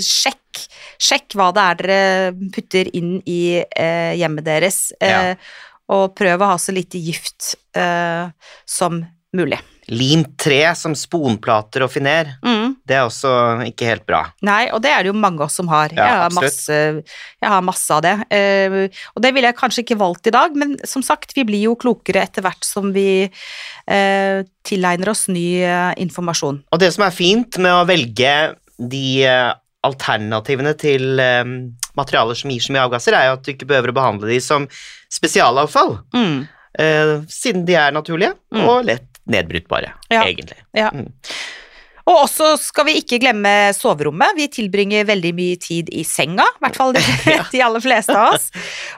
sjekk. 0.00 0.40
Sjekk 0.98 1.34
hva 1.36 1.50
det 1.52 1.62
er 1.62 1.74
dere 1.82 2.50
putter 2.54 2.88
inn 2.96 3.18
i 3.28 3.60
eh, 3.60 4.14
hjemmet 4.16 4.46
deres, 4.46 4.92
eh, 5.04 5.34
og 5.92 6.14
prøv 6.16 6.40
å 6.40 6.48
ha 6.54 6.56
så 6.58 6.72
lite 6.72 6.98
gift 6.98 7.54
eh, 7.76 8.30
som 8.64 9.04
mulig. 9.36 9.58
Limt 9.88 10.32
tre 10.38 10.74
som 10.74 10.94
sponplater 10.98 11.84
og 11.84 11.90
finer. 11.92 12.32
Mm. 12.42 12.76
Det 12.86 12.96
er 12.96 13.04
også 13.06 13.30
ikke 13.68 13.86
helt 13.86 14.06
bra. 14.06 14.24
Nei, 14.46 14.64
og 14.74 14.80
det 14.82 14.90
er 14.90 15.04
det 15.04 15.12
jo 15.12 15.18
mange 15.18 15.38
av 15.38 15.46
oss 15.46 15.58
som 15.60 15.68
har. 15.70 15.92
Ja, 15.94 16.06
jeg, 16.06 16.22
har 16.24 16.34
masse, 16.34 16.78
jeg 17.42 17.50
har 17.52 17.62
masse 17.62 17.94
av 17.94 18.02
det. 18.02 18.14
Eh, 18.34 18.78
og 19.14 19.22
det 19.22 19.30
ville 19.36 19.50
jeg 19.52 19.58
kanskje 19.60 19.84
ikke 19.84 19.98
valgt 20.00 20.26
i 20.26 20.34
dag, 20.34 20.56
men 20.58 20.74
som 20.86 21.04
sagt, 21.06 21.36
vi 21.36 21.44
blir 21.46 21.68
jo 21.68 21.76
klokere 21.78 22.24
etter 22.26 22.42
hvert 22.46 22.66
som 22.66 22.90
vi 22.96 23.28
eh, 23.28 24.40
tilegner 24.66 25.12
oss 25.14 25.28
ny 25.30 25.46
eh, 25.62 25.92
informasjon. 26.02 26.64
Og 26.72 26.82
det 26.82 26.90
som 26.96 27.06
er 27.06 27.14
fint 27.14 27.60
med 27.62 27.76
å 27.76 27.86
velge 27.86 28.34
de 28.76 29.06
eh, 29.22 29.52
alternativene 29.86 30.74
til 30.82 31.22
eh, 31.22 31.46
materialer 31.96 32.34
som 32.38 32.50
gir 32.50 32.64
så 32.64 32.74
mye 32.74 32.88
avgasser, 32.88 33.14
er 33.14 33.30
jo 33.30 33.38
at 33.38 33.46
du 33.46 33.54
ikke 33.54 33.70
behøver 33.70 33.94
å 33.94 33.98
behandle 34.02 34.34
de 34.34 34.42
som 34.42 34.66
spesialavfall, 35.12 36.00
Mm. 36.16 36.46
Uh, 36.76 37.22
siden 37.32 37.62
de 37.64 37.72
er 37.72 37.94
naturlige 37.96 38.34
Mm. 38.52 38.66
og 38.68 38.82
lett 38.84 39.15
nedbrytbare, 39.26 39.92
Ja. 40.08 40.24
egentlig. 40.24 40.58
Ja. 40.72 40.90
Mm. 40.94 41.12
Og 42.06 42.20
også 42.22 42.52
skal 42.62 42.86
vi 42.86 42.92
ikke 43.00 43.18
glemme 43.18 43.50
soverommet. 43.74 44.36
Vi 44.38 44.46
tilbringer 44.54 45.04
veldig 45.08 45.32
mye 45.34 45.56
tid 45.58 45.88
i 45.90 46.04
senga, 46.06 46.44
i 46.46 46.62
hvert 46.62 46.76
fall 46.78 46.92
de, 46.94 47.02
de 47.54 47.62
aller 47.66 47.82
fleste 47.82 48.14
av 48.14 48.36
oss. 48.36 48.50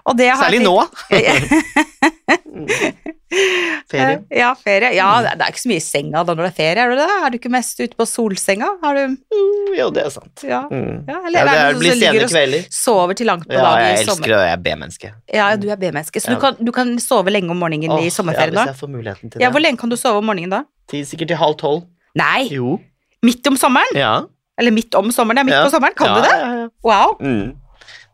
Og 0.05 0.16
det 0.18 0.29
har 0.29 0.42
Særlig 0.44 0.61
nå. 0.66 0.75
Ferie. 3.88 4.18
Ja, 4.33 4.51
ferie. 4.57 4.90
Ja, 4.97 5.09
det 5.23 5.35
er 5.44 5.53
ikke 5.53 5.61
så 5.62 5.68
mye 5.71 5.81
i 5.81 5.85
senga 5.85 6.23
da 6.25 6.35
når 6.35 6.47
det 6.47 6.51
er 6.51 6.57
ferie, 6.57 6.85
er 6.85 6.92
du 6.92 6.97
det? 6.99 7.07
Er 7.27 7.33
du 7.33 7.37
ikke 7.38 7.51
mest 7.53 7.81
ute 7.81 7.97
på 7.99 8.07
solsenga? 8.09 8.71
Har 8.83 8.97
du 8.97 9.03
Mm, 9.09 9.75
jo, 9.77 9.88
det 9.94 10.03
er 10.07 10.11
sant. 10.12 10.42
Ja. 10.49 10.62
Mm. 10.71 11.05
Ja, 11.09 11.12
Ja, 11.12 11.18
eller 11.29 11.38
det 11.49 11.59
er 11.59 11.73
det 11.73 11.81
blir 11.83 11.99
sene 12.01 12.29
kvelder. 12.33 12.64
sover 12.73 13.14
til 13.18 13.27
langt 13.29 13.47
på 13.49 13.53
Ja, 13.55 13.62
dagen 13.66 13.85
jeg 13.85 13.99
elsker 13.99 14.12
sommer? 14.14 14.27
det, 14.33 14.38
jeg 14.49 14.53
er 14.57 14.62
B-menneske. 14.64 15.12
Ja, 15.35 15.49
du 15.57 15.68
er 15.71 15.77
B-menneske, 15.77 16.21
så 16.25 16.31
Ja. 16.31 16.35
du, 16.35 16.40
kan, 16.40 16.57
du 16.64 16.73
kan 16.73 16.99
sove 16.99 17.31
lenge 17.31 17.51
om 17.51 17.59
morgenen 17.61 17.85
i 17.85 18.09
sommerferien 18.11 18.12
sommerferien 18.12 18.55
ja, 18.55 18.59
da? 18.59 18.64
Hvis 18.64 18.73
jeg 18.73 18.81
får 18.81 18.92
muligheten 18.97 19.31
til 19.33 19.40
Ja, 19.40 19.47
det. 19.49 19.53
hvor 19.55 19.61
lenge 19.64 19.79
kan 19.79 19.88
du 19.92 19.97
sove 19.97 20.18
om 20.18 20.25
morgenen 20.27 20.51
da? 20.51 20.62
Til, 20.88 21.05
sikkert 21.07 21.29
til 21.29 21.37
halv 21.37 21.57
tolv. 21.61 21.83
Nei, 22.16 22.49
Jo. 22.51 22.79
Midt 23.26 23.50
om 23.50 23.59
sommeren? 23.59 23.98
Ja. 23.98 24.12
Eller 24.59 24.74
midt 24.74 24.94
om 24.98 25.11
sommeren, 25.14 25.38
det 25.38 25.44
er 25.44 25.48
midt 25.50 25.59
ja. 25.59 25.66
på 25.66 25.74
sommeren, 25.74 25.96
kan 25.98 26.11
ja, 26.11 26.14
du 26.18 26.26
det? 26.26 26.70
Wow. 26.87 27.16
Mm. 27.22 27.52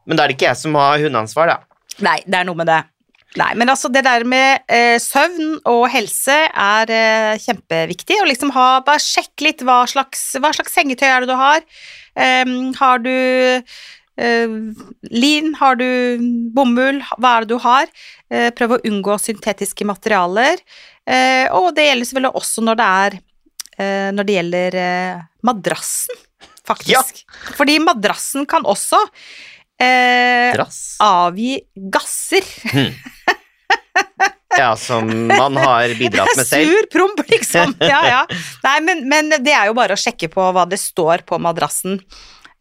Men 0.04 0.18
da 0.18 0.24
er 0.24 0.32
det 0.32 0.36
ikke 0.38 0.50
jeg 0.50 0.60
som 0.60 0.76
har 0.78 1.00
hundeansvar, 1.00 1.54
da. 1.54 1.78
Nei, 2.04 2.18
det 2.26 2.40
er 2.40 2.48
noe 2.48 2.58
med 2.58 2.68
det. 2.68 2.82
Nei, 3.34 3.50
men 3.58 3.70
altså 3.72 3.90
det 3.90 4.04
der 4.06 4.22
med 4.30 4.62
eh, 4.70 4.94
søvn 5.02 5.56
og 5.66 5.88
helse 5.90 6.36
er 6.46 6.92
eh, 6.94 7.40
kjempeviktig. 7.42 8.20
Og 8.22 8.30
liksom 8.30 8.52
ha, 8.54 8.68
bare 8.86 9.02
sjekk 9.02 9.42
litt 9.42 9.64
hva 9.66 9.80
slags, 9.90 10.28
hva 10.38 10.52
slags 10.54 10.76
sengetøy 10.76 11.08
er 11.08 11.24
det 11.24 11.32
du 11.32 11.36
har. 11.40 11.66
Um, 12.14 12.72
har 12.78 13.04
du 13.04 13.12
Uh, 14.14 14.70
lin, 15.10 15.48
har 15.58 15.74
du 15.74 16.20
bomull, 16.54 17.00
hva 17.18 17.32
er 17.34 17.42
det 17.42 17.50
du 17.50 17.56
har? 17.64 17.88
Uh, 18.30 18.46
prøv 18.54 18.76
å 18.76 18.78
unngå 18.86 19.16
syntetiske 19.18 19.82
materialer. 19.88 20.62
Uh, 21.02 21.50
og 21.58 21.72
det 21.74 21.88
gjelder 21.88 22.06
selvfølgelig 22.06 22.38
også 22.38 22.62
når 22.62 22.78
det 22.78 22.86
er 23.02 23.16
når 24.14 24.26
det 24.28 24.37
gjelder 24.38 24.76
eh, 24.80 25.24
madrassen, 25.46 26.20
faktisk. 26.66 27.24
Fordi 27.58 27.78
madrassen 27.82 28.46
kan 28.48 28.64
også 28.68 29.00
eh, 29.82 30.54
avgi 31.04 31.58
gasser. 31.92 32.46
Ja, 34.54 34.76
som 34.78 35.08
man 35.26 35.56
har 35.58 35.90
bidratt 35.98 36.37
med 36.37 36.46
selv. 36.46 36.70
Sur 36.70 36.87
promp, 36.92 37.20
liksom. 37.30 37.72
Ja, 37.80 38.00
ja. 38.06 38.20
Nei, 38.62 38.76
men, 38.87 39.00
men 39.10 39.32
det 39.42 39.50
er 39.50 39.66
jo 39.66 39.74
bare 39.74 39.96
å 39.96 39.98
sjekke 39.98 40.28
på 40.30 40.44
hva 40.54 40.62
det 40.70 40.78
står 40.78 41.24
på 41.26 41.40
madrassen. 41.42 41.98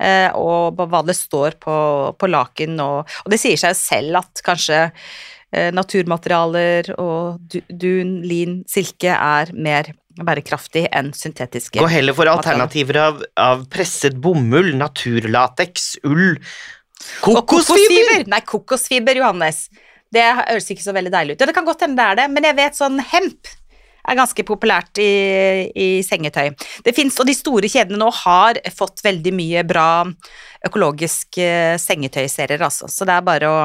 eh, 0.01 0.29
og 0.33 0.81
hva 0.89 1.03
det 1.05 1.13
står 1.17 1.59
på, 1.61 1.75
på 2.17 2.29
laken, 2.33 2.79
og, 2.81 3.05
og 3.25 3.29
det 3.29 3.37
sier 3.41 3.61
seg 3.61 3.75
jo 3.75 3.77
selv 3.77 4.23
at 4.23 4.41
kanskje 4.45 4.79
eh, 4.89 5.69
naturmaterialer 5.77 6.89
og 6.97 7.53
dun, 7.69 8.15
lin, 8.25 8.63
silke 8.69 9.13
er 9.13 9.53
mer 9.53 9.93
bærekraftig 10.21 10.85
enn 10.93 11.11
syntetiske. 11.17 11.81
Gå 11.81 11.89
heller 11.89 12.15
for 12.17 12.29
alternativer 12.29 12.99
av, 13.01 13.23
av 13.39 13.65
presset 13.73 14.15
bomull, 14.21 14.73
naturlateks, 14.77 15.95
ull, 16.09 16.37
Kokosfiber! 17.19 17.43
kokosfiber! 17.43 18.29
Nei, 18.31 18.39
kokosfiber, 18.47 19.17
Johannes. 19.19 19.65
Det 20.13 20.23
høres 20.37 20.69
ikke 20.71 20.85
så 20.85 20.93
veldig 20.95 21.11
deilig 21.13 21.35
ut. 21.35 21.41
Ja, 21.43 21.49
det 21.49 21.55
kan 21.57 21.67
godt 21.67 21.83
hende 21.83 21.99
det 21.99 22.05
er 22.11 22.21
det, 22.21 22.29
men 22.31 22.47
jeg 22.47 22.57
vet 22.59 22.77
sånn 22.77 23.01
hemp 23.11 23.49
er 24.03 24.17
ganske 24.19 24.43
populært 24.43 24.99
i, 24.99 25.11
i 25.79 25.87
sengetøy. 26.03 26.51
Det 26.83 26.93
finnes, 26.95 27.15
og 27.19 27.27
de 27.29 27.35
store 27.37 27.69
kjedene 27.71 27.99
nå 28.01 28.09
har 28.23 28.59
fått 28.75 29.03
veldig 29.05 29.33
mye 29.35 29.63
bra 29.67 29.87
økologiske 30.67 31.47
sengetøyserier, 31.79 32.63
altså. 32.67 32.89
Så 32.91 33.07
det 33.07 33.15
er 33.15 33.25
bare 33.25 33.51
å 33.51 33.61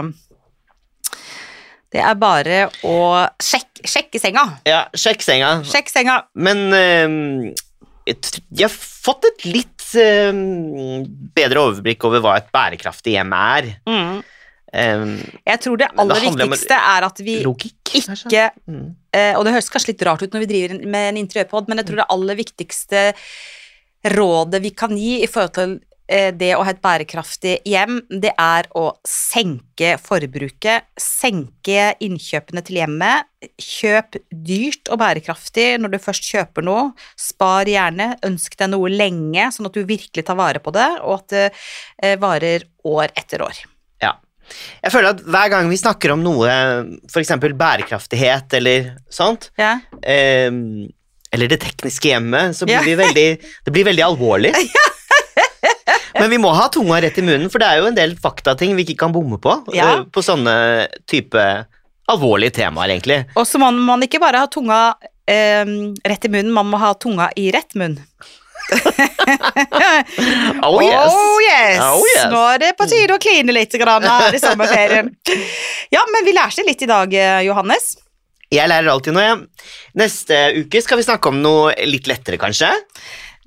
Det 1.89 2.01
er 2.05 2.17
bare 2.21 2.57
å 2.85 2.97
sjekke, 3.41 3.87
sjekke 3.89 4.21
senga. 4.21 4.45
Ja, 4.69 4.83
sjekk 4.93 5.25
senga. 5.25 5.53
Sjekk 5.65 5.89
senga. 5.93 6.19
Men 6.37 6.67
eh, 6.77 7.55
jeg 8.09 8.65
har 8.67 8.75
fått 8.75 9.25
et 9.31 9.47
litt 9.49 9.87
eh, 9.97 10.33
bedre 11.37 11.65
overblikk 11.69 12.05
over 12.09 12.25
hva 12.25 12.37
et 12.41 12.51
bærekraftig 12.55 13.17
hjem 13.17 13.33
er. 13.37 13.71
Mm. 13.89 14.19
Um, 14.69 15.13
Jeg 15.49 15.61
tror 15.65 15.79
det 15.81 15.87
aller 15.97 16.19
det 16.21 16.29
viktigste 16.29 16.77
er 16.77 17.05
at 17.07 17.21
vi 17.25 17.39
logikk, 17.41 17.95
ikke 18.03 18.51
Mm. 18.69 18.91
uh, 19.17 19.39
og 19.39 19.47
det 19.47 19.55
høres 19.55 19.71
kanskje 19.73 19.95
litt 19.95 20.03
rart 20.05 20.21
ut 20.21 20.35
når 20.35 20.43
vi 20.45 20.49
driver 20.51 20.83
med 20.85 21.07
en 21.09 21.21
interiørpod, 21.23 21.71
men 21.71 21.81
jeg 21.81 21.89
tror 21.89 22.03
det 22.03 22.09
aller 22.13 22.37
viktigste 22.37 23.05
rådet 24.13 24.61
vi 24.63 24.71
kan 24.77 24.93
gi 24.93 25.23
i 25.25 25.27
forhold 25.31 25.55
til 25.57 25.73
det 26.09 26.55
å 26.57 26.63
ha 26.65 26.71
et 26.73 26.81
bærekraftig 26.81 27.59
hjem, 27.69 27.99
det 28.09 28.31
er 28.41 28.65
å 28.81 28.87
senke 29.07 29.91
forbruket, 30.01 30.87
senke 30.99 31.91
innkjøpene 32.01 32.63
til 32.65 32.79
hjemmet. 32.81 33.27
Kjøp 33.61 34.17
dyrt 34.33 34.89
og 34.89 35.03
bærekraftig 35.03 35.67
når 35.83 35.93
du 35.93 35.99
først 36.01 36.25
kjøper 36.33 36.65
noe. 36.65 36.87
Spar 37.21 37.69
gjerne, 37.69 38.15
ønsk 38.25 38.57
deg 38.59 38.73
noe 38.73 38.89
lenge, 38.89 39.51
sånn 39.53 39.69
at 39.69 39.77
du 39.77 39.85
virkelig 39.85 40.25
tar 40.25 40.39
vare 40.41 40.63
på 40.65 40.73
det, 40.75 40.89
og 41.05 41.19
at 41.21 41.29
det 41.35 41.45
eh, 42.03 42.17
varer 42.25 42.65
år 42.89 43.13
etter 43.13 43.45
år. 43.45 43.61
Ja. 44.03 44.15
Jeg 44.81 44.95
føler 44.95 45.13
at 45.13 45.21
hver 45.29 45.53
gang 45.53 45.69
vi 45.69 45.77
snakker 45.77 46.17
om 46.17 46.25
noe, 46.25 46.49
f.eks. 47.13 47.35
bærekraftighet 47.53 48.57
eller 48.63 48.95
sånt, 49.13 49.51
Ja. 49.61 49.75
eh, 50.01 50.49
eller 51.29 51.51
det 51.53 51.61
tekniske 51.61 52.09
hjemmet, 52.15 52.57
så 52.57 52.65
blir 52.65 52.81
Ja. 52.81 52.87
vi 52.89 52.95
veldig, 52.97 53.29
det 53.67 53.73
blir 53.77 53.85
veldig 53.93 54.07
alvorlig. 54.09 54.55
Men 56.19 56.31
vi 56.33 56.39
må 56.43 56.51
ha 56.57 56.69
tunga 56.75 57.01
rett 57.05 57.19
i 57.19 57.25
munnen, 57.25 57.51
for 57.53 57.63
det 57.63 57.69
er 57.71 57.83
jo 57.83 57.89
en 57.91 57.97
del 57.99 58.17
faktating 58.19 58.75
vi 58.79 58.85
ikke 58.87 58.99
kan 59.05 59.13
bomme 59.15 59.39
på. 59.43 59.55
Ja. 59.77 59.99
eh, 59.99 60.05
På 60.13 60.23
sånne 60.25 60.55
type 61.09 61.45
alvorlige 62.09 62.55
temaer, 62.63 62.95
egentlig. 62.97 63.23
Og 63.37 63.47
så 63.47 63.61
må 63.61 63.71
man 63.77 64.03
ikke 64.07 64.21
bare 64.23 64.41
ha 64.45 64.49
tunga 64.51 64.81
eh, 65.29 65.65
rett 66.09 66.25
i 66.25 66.33
munnen, 66.33 66.53
man 66.57 66.67
må 66.73 66.81
ha 66.81 66.95
tunga 66.99 67.31
i 67.37 67.51
rett 67.55 67.75
munn. 67.79 67.99
Oh 70.63 70.81
yes! 70.83 71.13
Oh 71.15 71.39
yes. 71.41 71.79
Oh, 71.81 72.03
yes. 72.05 72.25
Nå 72.33 72.41
er 72.53 72.59
det 72.63 72.73
på 72.79 72.87
tide 72.91 73.15
å 73.17 73.21
kline 73.23 73.55
litt 73.55 73.73
grann 73.81 74.05
her 74.05 74.35
i 74.35 74.41
sommerferien. 74.43 75.09
Ja, 75.95 76.03
men 76.13 76.27
vi 76.27 76.35
lærte 76.37 76.65
litt 76.67 76.83
i 76.85 76.89
dag, 76.91 77.13
eh, 77.15 77.41
Johannes. 77.47 77.95
Jeg 78.53 78.69
lærer 78.71 78.89
alltid 78.93 79.13
noe, 79.17 79.25
jeg. 79.25 79.71
Neste 80.01 80.39
uke 80.63 80.81
skal 80.85 81.01
vi 81.01 81.07
snakke 81.07 81.31
om 81.33 81.41
noe 81.45 81.75
litt 81.89 82.09
lettere, 82.09 82.39
kanskje. 82.41 82.71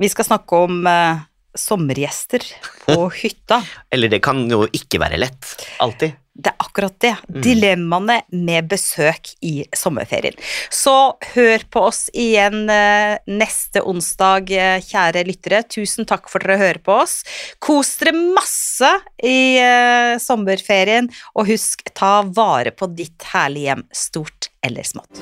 Vi 0.01 0.10
skal 0.13 0.27
snakke 0.27 0.63
om 0.67 0.81
eh, 0.89 1.21
sommergjester 1.57 2.45
på 2.85 2.97
hytta. 3.21 3.61
Eller 3.91 4.11
det 4.11 4.21
kan 4.25 4.43
jo 4.49 4.65
ikke 4.71 5.01
være 5.01 5.21
lett. 5.21 5.55
Alltid. 5.83 6.17
Det 6.31 6.47
er 6.47 6.63
akkurat 6.63 6.95
det. 7.03 7.11
Mm. 7.27 7.39
Dilemmaene 7.43 8.17
med 8.31 8.69
besøk 8.71 9.33
i 9.43 9.65
sommerferien. 9.75 10.37
Så 10.71 10.93
hør 11.33 11.65
på 11.69 11.83
oss 11.89 12.05
igjen 12.15 12.69
eh, 12.71 13.19
neste 13.27 13.83
onsdag, 13.83 14.53
eh, 14.55 14.77
kjære 14.85 15.25
lyttere. 15.27 15.61
Tusen 15.67 16.07
takk 16.07 16.31
for 16.31 16.43
dere 16.43 16.61
hører 16.61 16.81
på 16.85 16.95
oss. 17.03 17.19
Kos 17.59 17.97
dere 17.99 18.15
masse 18.15 18.93
i 19.19 19.59
eh, 19.59 20.15
sommerferien, 20.23 21.11
og 21.35 21.51
husk, 21.51 21.83
ta 21.93 22.21
vare 22.23 22.71
på 22.71 22.89
ditt 22.95 23.27
herlige 23.33 23.71
hjem, 23.71 23.85
stort 23.91 24.49
eller 24.63 24.87
smått. 24.87 25.21